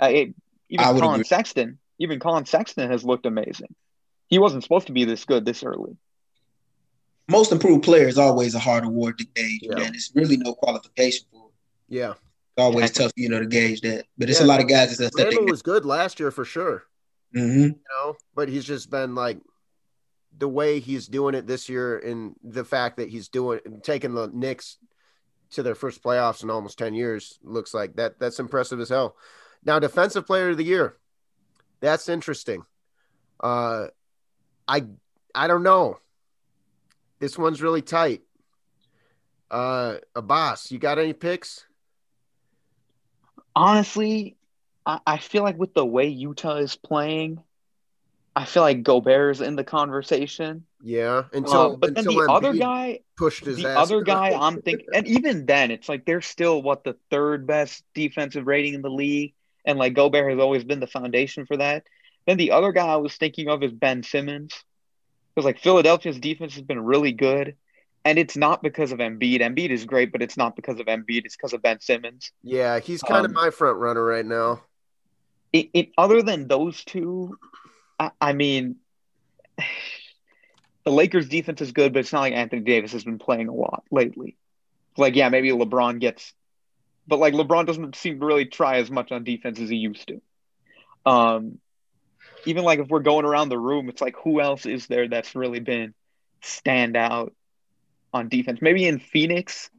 [0.00, 0.34] Uh, it,
[0.68, 1.24] even Collin agree.
[1.24, 3.74] Sexton, even Collin Sexton has looked amazing.
[4.28, 5.96] He wasn't supposed to be this good this early.
[7.28, 9.76] Most improved player is always a hard award to gauge, yeah.
[9.76, 9.94] man.
[9.94, 11.94] It's really no qualification for it.
[11.94, 12.10] Yeah.
[12.10, 13.04] It's always yeah.
[13.04, 14.04] tough, you know, to gauge that.
[14.18, 14.46] But it's yeah.
[14.46, 16.84] a lot of guys that Randle was good last year for sure.
[17.34, 17.62] Mm-hmm.
[17.62, 19.38] You know, but he's just been like
[20.36, 24.30] the way he's doing it this year and the fact that he's doing taking the
[24.32, 24.78] Knicks
[25.50, 29.14] to their first playoffs in almost 10 years looks like that that's impressive as hell
[29.64, 30.96] now defensive player of the year
[31.84, 32.64] That's interesting.
[33.38, 33.88] Uh,
[34.66, 34.86] I
[35.34, 35.98] I don't know.
[37.18, 38.22] This one's really tight.
[39.50, 41.66] Uh, Abbas, you got any picks?
[43.54, 44.36] Honestly,
[44.84, 47.40] I, I feel like with the way Utah is playing,
[48.36, 50.64] I feel like Gobert is in the conversation.
[50.82, 53.78] Yeah, until Uh, but then until the other guy, pushed his the ass.
[53.78, 57.84] other guy, I'm thinking, and even then, it's like they're still what the third best
[57.94, 59.34] defensive rating in the league,
[59.64, 61.84] and like Gobert has always been the foundation for that.
[62.26, 64.52] Then the other guy I was thinking of is Ben Simmons,
[65.34, 67.56] because like Philadelphia's defense has been really good,
[68.04, 69.40] and it's not because of Embiid.
[69.40, 71.24] Embiid is great, but it's not because of Embiid.
[71.24, 72.30] It's because of Ben Simmons.
[72.42, 74.62] Yeah, he's kind of Um, my front runner right now.
[75.52, 77.38] It, it other than those two,
[77.98, 78.76] I, I mean,
[80.84, 83.54] the Lakers' defense is good, but it's not like Anthony Davis has been playing a
[83.54, 84.36] lot lately.
[84.96, 86.32] Like, yeah, maybe LeBron gets,
[87.08, 90.06] but like LeBron doesn't seem to really try as much on defense as he used
[90.08, 90.20] to.
[91.06, 91.58] Um,
[92.46, 95.34] even like if we're going around the room, it's like who else is there that's
[95.34, 95.94] really been
[96.42, 97.34] stand out
[98.12, 98.60] on defense?
[98.62, 99.70] Maybe in Phoenix,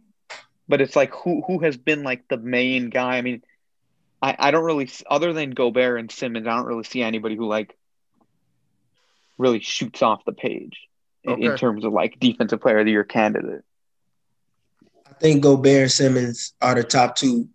[0.68, 3.18] but it's like who who has been like the main guy?
[3.18, 3.42] I mean,
[4.22, 7.48] I I don't really other than Gobert and Simmons, I don't really see anybody who
[7.48, 7.76] like
[9.38, 10.78] really shoots off the page
[11.24, 13.64] in, in terms of like defensive player of the year candidate.
[15.08, 17.50] I think Gobert and Simmons are the top two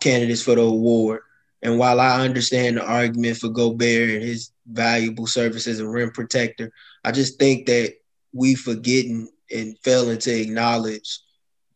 [0.00, 1.22] candidates for the award.
[1.62, 6.10] And while I understand the argument for Gobert and his valuable service as a rim
[6.10, 6.70] protector,
[7.04, 7.94] I just think that
[8.32, 11.20] we forgetting and failing to acknowledge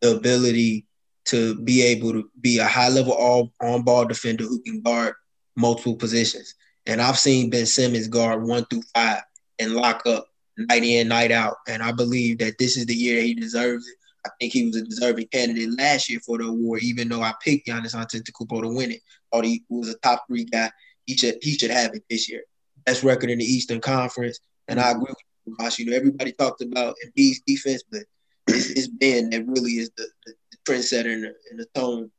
[0.01, 0.85] the ability
[1.25, 5.15] to be able to be a high level all on ball defender who can guard
[5.55, 6.55] multiple positions.
[6.85, 9.23] And I've seen Ben Simmons guard one through five
[9.59, 10.27] and lock up
[10.57, 11.57] night in, night out.
[11.67, 13.95] And I believe that this is the year he deserves it.
[14.25, 17.33] I think he was a deserving candidate last year for the award, even though I
[17.43, 19.01] picked Giannis Antetokounmpo to win it.
[19.31, 20.71] Thought he was a top three guy.
[21.05, 22.43] He should he should have it this year.
[22.85, 25.79] Best record in the Eastern Conference, and I agree with you, Ross.
[25.79, 28.01] You know, everybody talked about Embiid's defense, but
[28.47, 32.11] it's, it's Ben that really is the, the, the trendsetter and the, and the tone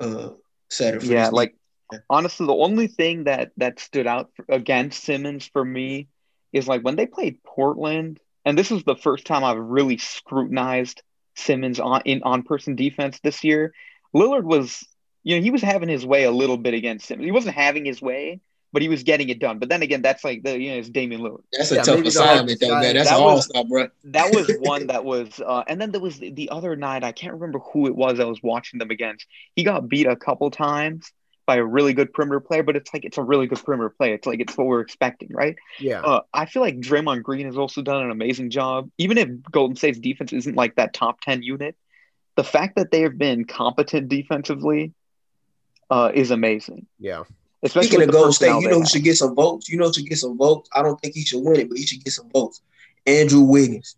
[0.00, 0.30] uh,
[0.70, 1.00] setter.
[1.00, 1.54] For Yeah, like
[1.92, 2.02] league.
[2.10, 6.08] honestly, the only thing that that stood out for, against Simmons for me
[6.52, 11.02] is like when they played Portland, and this is the first time I've really scrutinized
[11.38, 13.72] Simmons on in on person defense this year.
[14.14, 14.86] Lillard was,
[15.22, 17.26] you know, he was having his way a little bit against Simmons.
[17.26, 18.40] He wasn't having his way,
[18.72, 19.58] but he was getting it done.
[19.58, 21.42] But then again, that's like the you know, it's Damian Lillard.
[21.52, 22.94] that's a Yeah, tough assignment, though, man.
[22.94, 23.88] That's that was- all star, bro.
[24.04, 27.04] That was one that was, uh, and then there was the, the other night.
[27.04, 29.26] I can't remember who it was I was watching them against.
[29.54, 31.12] He got beat a couple times
[31.48, 34.12] by a really good perimeter player, but it's like it's a really good perimeter play.
[34.12, 35.56] It's like it's what we're expecting, right?
[35.80, 38.90] Yeah, Uh, I feel like Draymond Green has also done an amazing job.
[38.98, 41.74] Even if Golden State's defense isn't like that top ten unit,
[42.36, 44.92] the fact that they have been competent defensively
[45.90, 46.86] uh, is amazing.
[46.98, 47.22] yeah.
[47.62, 49.68] Especially Speaking of Golden State, you know who should get some votes.
[49.70, 50.68] You know who should get some votes.
[50.72, 52.60] I don't think he should win it, but he should get some votes.
[53.06, 53.96] Andrew Wiggins.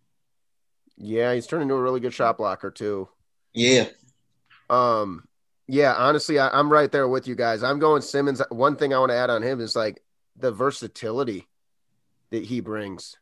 [0.97, 3.09] Yeah, he's turned into a really good shot blocker too.
[3.53, 3.87] Yeah.
[4.69, 5.27] Um,
[5.71, 7.63] yeah, honestly, I, I'm right there with you guys.
[7.63, 8.41] I'm going Simmons.
[8.49, 10.03] One thing I want to add on him is like
[10.35, 11.47] the versatility
[12.31, 13.15] that he brings.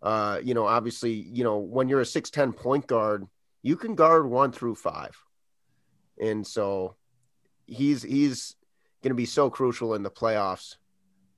[0.00, 3.26] Uh, you know, obviously, you know, when you're a 6'10 point guard,
[3.62, 5.16] you can guard one through five.
[6.20, 6.94] And so
[7.66, 8.54] he's he's
[9.02, 10.76] gonna be so crucial in the playoffs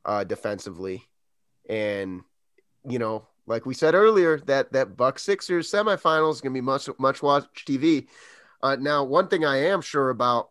[0.04, 1.08] uh defensively.
[1.66, 2.20] And
[2.86, 6.90] you know, like we said earlier, that that Buck Sixers semifinals is gonna be much
[6.98, 8.08] much watched TV.
[8.62, 10.50] Uh, now, one thing I am sure about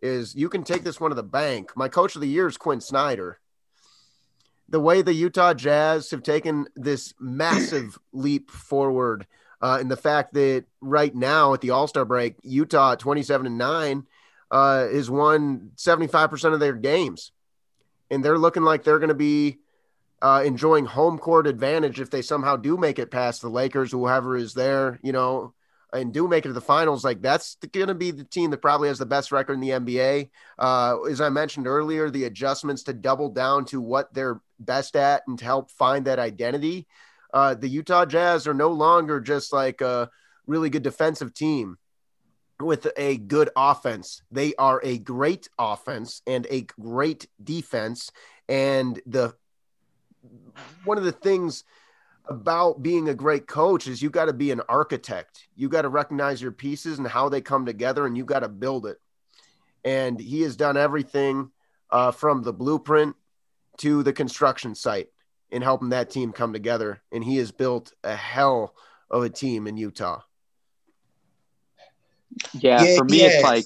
[0.00, 1.72] is you can take this one to the bank.
[1.76, 3.38] My coach of the year is Quin Snyder.
[4.68, 9.26] The way the Utah Jazz have taken this massive leap forward,
[9.60, 13.46] uh, in the fact that right now at the All Star break, Utah at 27
[13.46, 14.06] and 9
[14.50, 17.30] uh, has won 75% of their games.
[18.10, 19.58] And they're looking like they're going to be
[20.20, 24.36] uh, enjoying home court advantage if they somehow do make it past the Lakers, whoever
[24.36, 25.54] is there, you know,
[25.92, 28.62] and do make it to the finals, like that's going to be the team that
[28.62, 30.30] probably has the best record in the NBA.
[30.58, 35.22] Uh, as I mentioned earlier, the adjustments to double down to what they're best at
[35.26, 36.86] and to help find that identity.
[37.32, 40.10] Uh, the Utah Jazz are no longer just like a
[40.46, 41.78] really good defensive team
[42.60, 44.22] with a good offense.
[44.30, 48.10] They are a great offense and a great defense.
[48.48, 49.34] And the
[50.84, 51.64] one of the things
[52.26, 55.46] about being a great coach is you got to be an architect.
[55.56, 58.48] You got to recognize your pieces and how they come together, and you got to
[58.48, 58.98] build it.
[59.84, 61.50] And he has done everything
[61.90, 63.16] uh, from the blueprint
[63.78, 65.08] to the construction site
[65.50, 67.02] in helping that team come together.
[67.10, 68.74] And he has built a hell
[69.10, 70.20] of a team in Utah.
[72.54, 73.26] Yeah, Yeah, for me, yeah.
[73.26, 73.64] it's like,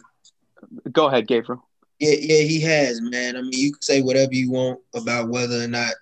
[0.91, 1.61] go ahead, Gavriel.
[1.99, 3.37] Yeah, yeah, he has, man.
[3.37, 5.95] I mean, you can say whatever you want about whether or not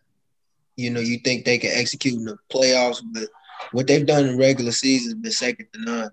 [0.77, 3.29] you know you think they can execute in the playoffs, but
[3.73, 6.11] what they've done in regular season has been second to none.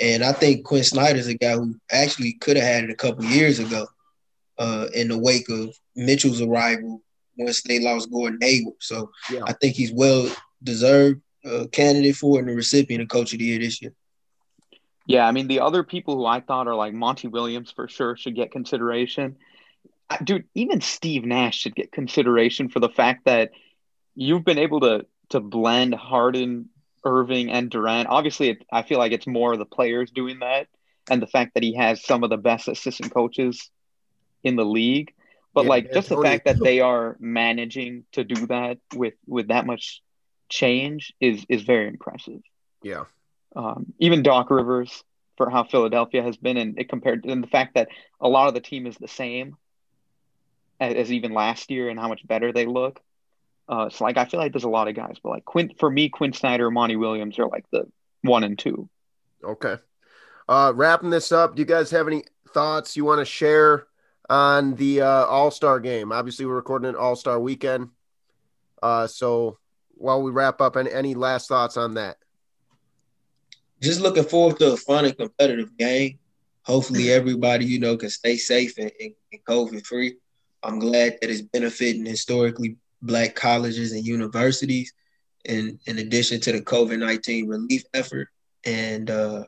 [0.00, 3.24] And I think Quin Snyder's a guy who actually could have had it a couple
[3.24, 3.86] years ago,
[4.58, 7.02] uh, in the wake of Mitchell's arrival
[7.36, 8.74] once they lost Gordon Hayward.
[8.80, 9.40] So yeah.
[9.46, 10.30] I think he's well
[10.62, 13.92] deserved uh, candidate for and the recipient of Coach of the Year this year.
[15.06, 18.16] Yeah, I mean the other people who I thought are like Monty Williams for sure
[18.16, 19.36] should get consideration.
[20.22, 23.50] Dude, even Steve Nash should get consideration for the fact that
[24.18, 26.70] you've been able to to blend Harden,
[27.04, 28.08] Irving, and Durant.
[28.08, 30.66] Obviously, it, I feel like it's more the players doing that,
[31.08, 33.70] and the fact that he has some of the best assistant coaches
[34.42, 35.14] in the league.
[35.54, 39.48] But yeah, like just the fact that they are managing to do that with with
[39.48, 40.02] that much
[40.48, 42.40] change is is very impressive.
[42.82, 43.04] Yeah.
[43.54, 45.04] Um, even Doc Rivers
[45.36, 47.88] for how Philadelphia has been, and it compared and the fact that
[48.20, 49.56] a lot of the team is the same
[50.80, 53.00] as, as even last year, and how much better they look.
[53.68, 55.90] Uh, so like I feel like there's a lot of guys, but like Quin for
[55.90, 57.84] me, Quin Snyder, Monty Williams are like the
[58.22, 58.88] one and two.
[59.44, 59.76] Okay.
[60.48, 63.86] Uh, wrapping this up, do you guys have any thoughts you want to share
[64.30, 66.12] on the uh, All Star game?
[66.12, 67.90] Obviously, we're recording an All Star weekend.
[68.82, 69.58] Uh, so
[69.90, 72.16] while we wrap up, any, any last thoughts on that?
[73.82, 76.18] Just looking forward to a fun and competitive game.
[76.62, 80.16] Hopefully, everybody you know can stay safe and, and, and COVID free.
[80.62, 84.92] I'm glad that it's benefiting historically black colleges and universities,
[85.44, 88.28] in in addition to the COVID nineteen relief effort.
[88.64, 89.44] And uh,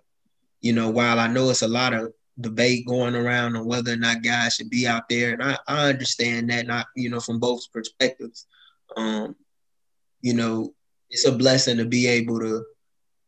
[0.60, 3.96] you know, while I know it's a lot of debate going around on whether or
[3.96, 7.38] not guys should be out there, and I, I understand that, not you know, from
[7.38, 8.46] both perspectives.
[8.96, 9.36] Um,
[10.20, 10.74] you know,
[11.10, 12.64] it's a blessing to be able to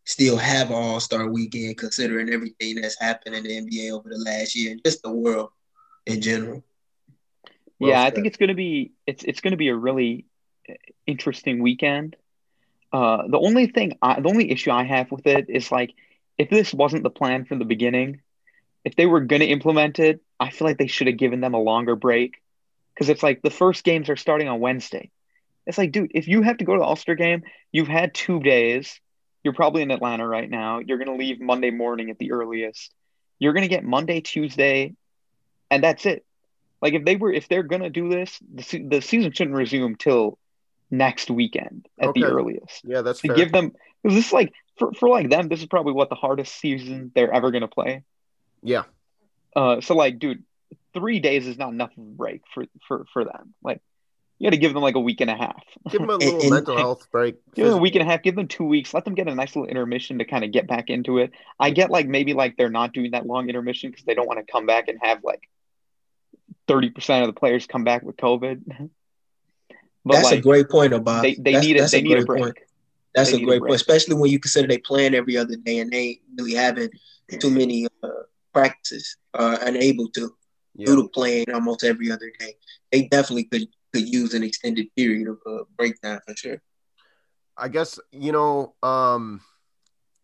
[0.04, 4.18] still have an All Star weekend, considering everything that's happened in the NBA over the
[4.18, 5.50] last year and just the world
[6.06, 6.62] in general.
[7.83, 8.12] Well yeah, said.
[8.12, 10.24] I think it's gonna be it's it's gonna be a really
[11.05, 12.14] interesting weekend.
[12.93, 15.93] Uh, the only thing, I, the only issue I have with it is like,
[16.39, 18.20] if this wasn't the plan from the beginning,
[18.85, 21.61] if they were gonna implement it, I feel like they should have given them a
[21.61, 22.41] longer break,
[22.95, 25.11] because it's like the first games are starting on Wednesday.
[25.66, 28.14] It's like, dude, if you have to go to the All Star game, you've had
[28.14, 29.01] two days.
[29.43, 30.78] You're probably in Atlanta right now.
[30.78, 32.95] You're gonna leave Monday morning at the earliest.
[33.41, 34.95] You're gonna get Monday, Tuesday,
[35.68, 36.24] and that's it.
[36.83, 40.39] Like if they were, if they're gonna do this, the, the season shouldn't resume till
[40.91, 42.20] next weekend at okay.
[42.20, 42.83] the earliest.
[42.85, 43.37] Yeah, that's to fair.
[43.37, 43.72] give them
[44.03, 47.12] because this is like for for like them, this is probably what the hardest season
[47.14, 48.03] they're ever gonna play.
[48.62, 48.83] Yeah.
[49.55, 50.43] Uh, so like, dude,
[50.93, 53.55] three days is not enough break for for for them.
[53.62, 53.80] Like
[54.43, 55.62] you got to give them like a week and a half.
[55.89, 57.37] Give them a little and, mental health break.
[57.55, 58.24] Give them a week and a half.
[58.24, 58.93] Give them two weeks.
[58.93, 61.30] Let them get a nice little intermission to kind of get back into it.
[61.61, 64.45] I get like maybe like they're not doing that long intermission because they don't want
[64.45, 65.49] to come back and have like
[66.68, 68.90] thirty percent of the players come back with COVID.
[70.04, 71.88] But that's like, a great point about they, they need it.
[71.90, 72.42] They need a break.
[72.42, 72.58] Point.
[73.14, 75.78] That's they a great a point, especially when you consider they plan every other day
[75.78, 76.90] and they really having
[77.38, 78.08] too many uh,
[78.52, 80.34] practices, uh, unable to
[80.74, 80.86] yeah.
[80.86, 82.54] due to playing almost every other day.
[82.90, 86.62] They definitely could could use an extended period of uh, breakdown for sure.
[87.56, 89.40] I guess you know um,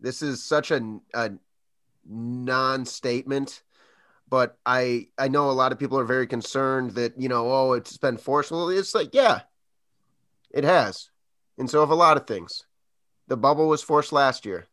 [0.00, 1.32] this is such a, a
[2.04, 3.62] non-statement,
[4.28, 7.72] but I I know a lot of people are very concerned that you know oh
[7.72, 8.68] it's been forceful.
[8.70, 9.40] It's like yeah,
[10.50, 11.10] it has,
[11.58, 12.62] and so have a lot of things.
[13.28, 14.66] The bubble was forced last year.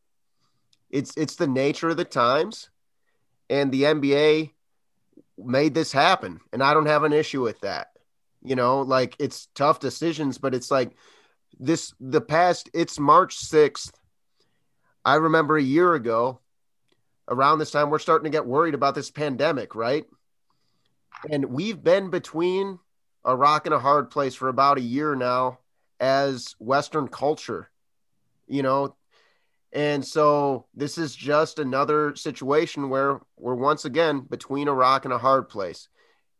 [0.89, 2.69] It's it's the nature of the times,
[3.49, 4.51] and the NBA
[5.37, 7.87] made this happen, and I don't have an issue with that.
[8.43, 10.91] You know, like it's tough decisions, but it's like
[11.59, 13.91] this the past, it's March 6th.
[15.03, 16.39] I remember a year ago,
[17.27, 20.05] around this time, we're starting to get worried about this pandemic, right?
[21.29, 22.79] And we've been between
[23.23, 25.59] a rock and a hard place for about a year now
[25.99, 27.69] as Western culture,
[28.47, 28.95] you know.
[29.73, 35.13] And so this is just another situation where we're once again between a rock and
[35.13, 35.89] a hard place.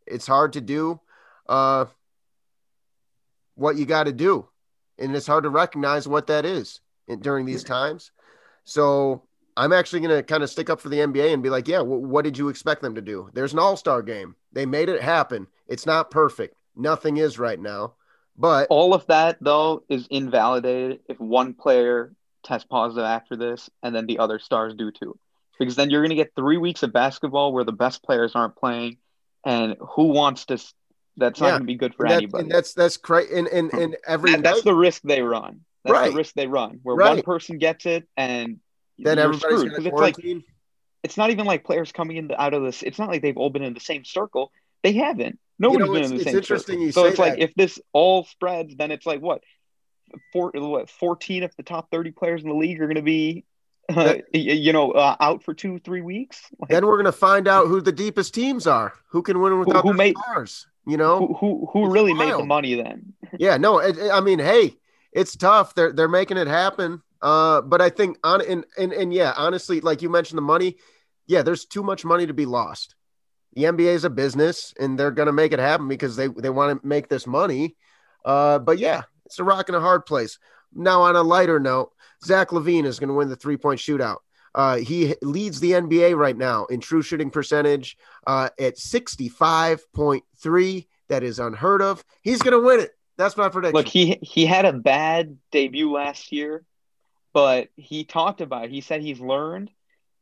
[0.06, 1.02] It's hard to do
[1.48, 1.86] uh,
[3.56, 4.48] what you got to do.
[4.98, 8.12] And it's hard to recognize what that is in, during these times.
[8.64, 9.24] So
[9.58, 11.78] I'm actually going to kind of stick up for the NBA and be like, yeah,
[11.78, 13.30] w- what did you expect them to do?
[13.34, 14.36] There's an all star game.
[14.52, 15.48] They made it happen.
[15.68, 16.56] It's not perfect.
[16.76, 17.94] Nothing is right now.
[18.38, 23.96] But all of that, though, is invalidated if one player tests positive after this and
[23.96, 25.18] then the other stars do too.
[25.58, 28.58] Because then you're going to get three weeks of basketball where the best players aren't
[28.58, 28.98] playing.
[29.46, 30.58] And who wants to
[31.18, 32.50] that's not going to be good for that, anybody.
[32.50, 33.38] that's that's crazy.
[33.38, 35.62] And and and every that, that's the risk they run.
[35.84, 36.12] That's right.
[36.12, 37.16] the risk they run, where right.
[37.16, 38.60] one person gets it and
[38.98, 39.86] then everybody's screwed.
[39.86, 40.18] It's like
[41.04, 42.82] it's not even like players coming in the, out of this.
[42.82, 44.52] It's not like they've all been in the same circle.
[44.84, 45.40] They haven't.
[45.60, 46.86] Nobody's know, been in the it's same interesting circle.
[46.86, 49.42] you so it's like if this all spreads, then it's like what,
[50.34, 53.46] four, what, fourteen of the top thirty players in the league are going to be,
[53.96, 56.42] uh, you know, uh, out for two, three weeks.
[56.60, 59.84] Like, Then we're gonna find out who the deepest teams are, who can win without
[59.84, 60.68] who their made- stars.
[60.88, 63.14] You know, who who, who really made the money then?
[63.40, 64.76] yeah, no, it, it- I mean, hey,
[65.12, 65.74] it's tough.
[65.74, 67.02] They're they're making it happen.
[67.26, 70.78] Uh, but I think on and and and yeah, honestly, like you mentioned, the money.
[71.26, 72.94] Yeah, there's too much money to be lost.
[73.54, 76.80] The NBA is a business, and they're gonna make it happen because they they want
[76.80, 77.78] to make this money.
[78.24, 80.38] Uh, but yeah, it's a rock and a hard place.
[80.72, 84.18] Now, on a lighter note, Zach LaVine is going to win the three point shootout.
[84.54, 87.98] Uh, he leads the NBA right now in true shooting percentage
[88.28, 90.88] uh, at 65.3.
[91.10, 92.04] That is unheard of.
[92.22, 92.92] He's going to win it.
[93.18, 93.76] That's my prediction.
[93.76, 96.64] Look, he he had a bad debut last year,
[97.36, 98.72] but he talked about it.
[98.72, 99.70] He said he's learned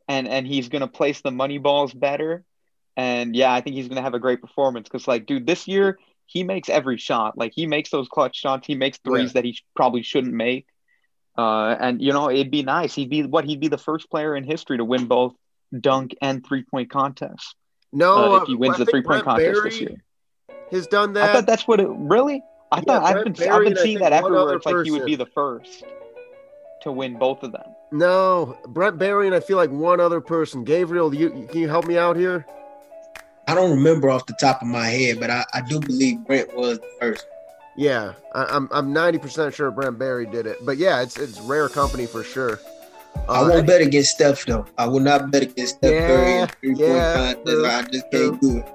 [0.09, 2.43] and and he's going to place the money balls better.
[2.97, 5.67] And yeah, I think he's going to have a great performance cuz like dude, this
[5.67, 7.37] year he makes every shot.
[7.37, 8.65] Like he makes those clutch shots.
[8.65, 9.33] He makes threes Yeah.
[9.35, 10.65] that he sh- probably shouldn't make.
[11.37, 12.95] Uh and you know, it'd be nice.
[12.95, 15.33] He'd be what he'd be the first player in history to win both
[15.79, 17.53] dunk and three-point contests.
[17.91, 20.03] no, uh, if he wins I the three-point Brent contest this year.
[20.71, 21.29] Has done that.
[21.29, 22.41] I thought that's what it really.
[22.71, 24.55] I Yeah, thought I've been Barry I've been seeing that everywhere.
[24.55, 25.83] It's like he would be the first
[26.83, 27.63] to win both of them.
[27.91, 30.65] no, Brent Barry and I feel like one other person.
[30.65, 32.45] Gavriel, you can you help me out here?
[33.47, 36.55] I don't remember off the top of my head, but I, I do believe Brent
[36.55, 37.25] was the first.
[37.75, 40.57] Yeah, I, I'm I'm 90% sure Brent Barry did it.
[40.65, 42.59] But yeah, it's it's rare company for sure.
[43.29, 44.65] I Uh, won't bet against Steph though.
[44.77, 47.45] I will not bet against Steph Yeah, Curry in three point yeah, contest.
[47.45, 48.65] true, I just can't do it.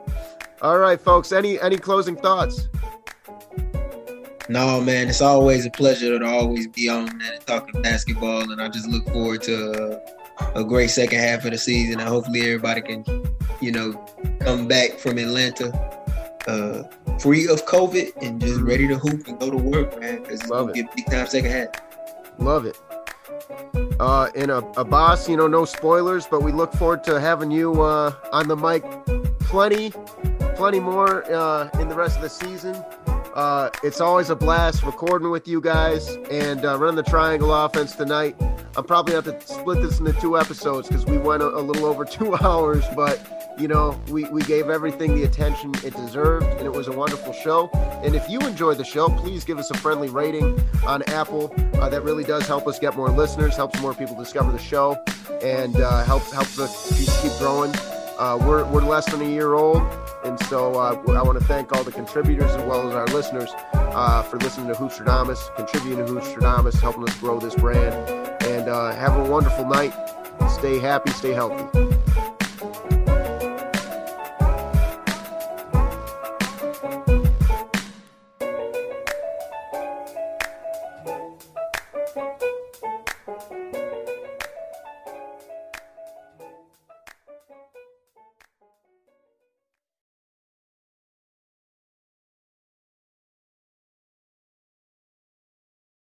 [0.63, 1.33] all right, folks.
[1.33, 2.69] Any any closing thoughts?
[4.49, 8.69] No, man, it's always a pleasure to always be on and talking basketball, and I
[8.69, 10.01] just look forward to
[10.41, 13.05] uh, a great second half of the season, and hopefully everybody can,
[13.61, 13.93] you know,
[14.41, 15.69] come back from Atlanta
[16.47, 16.83] uh,
[17.19, 20.51] free of COVID and just ready to hoop and go to work, man, because it's
[20.51, 20.85] Love gonna it.
[20.87, 21.69] get big time second half.
[22.39, 22.79] Love it.
[24.01, 27.83] Uh, and a, Abbas, you know, no spoilers, but we look forward to having you
[27.83, 28.83] uh, on the mic
[29.41, 29.91] plenty,
[30.55, 32.75] plenty more uh, in the rest of the season.
[33.39, 37.95] Uh, it's always a blast recording with you guys and uh, running the triangle offense
[37.95, 38.34] tonight.
[38.76, 41.84] I'm probably have to split this into two episodes because we went a, a little
[41.84, 46.62] over two hours, but you know, we, we gave everything the attention it deserved, and
[46.62, 47.70] it was a wonderful show.
[48.03, 51.55] And if you enjoyed the show, please give us a friendly rating on Apple.
[51.74, 55.01] Uh, that really does help us get more listeners, helps more people discover the show,
[55.45, 57.72] and uh, helps helps us keep, keep growing.
[58.19, 59.81] Uh, we're, we're less than a year old,
[60.25, 63.51] and so uh, I want to thank all the contributors as well as our listeners
[63.73, 67.95] uh, for listening to Hoopstradamus, contributing to Hoopstradamus, helping us grow this brand.
[68.43, 69.95] And uh, have a wonderful night.
[70.51, 71.98] Stay happy, stay healthy.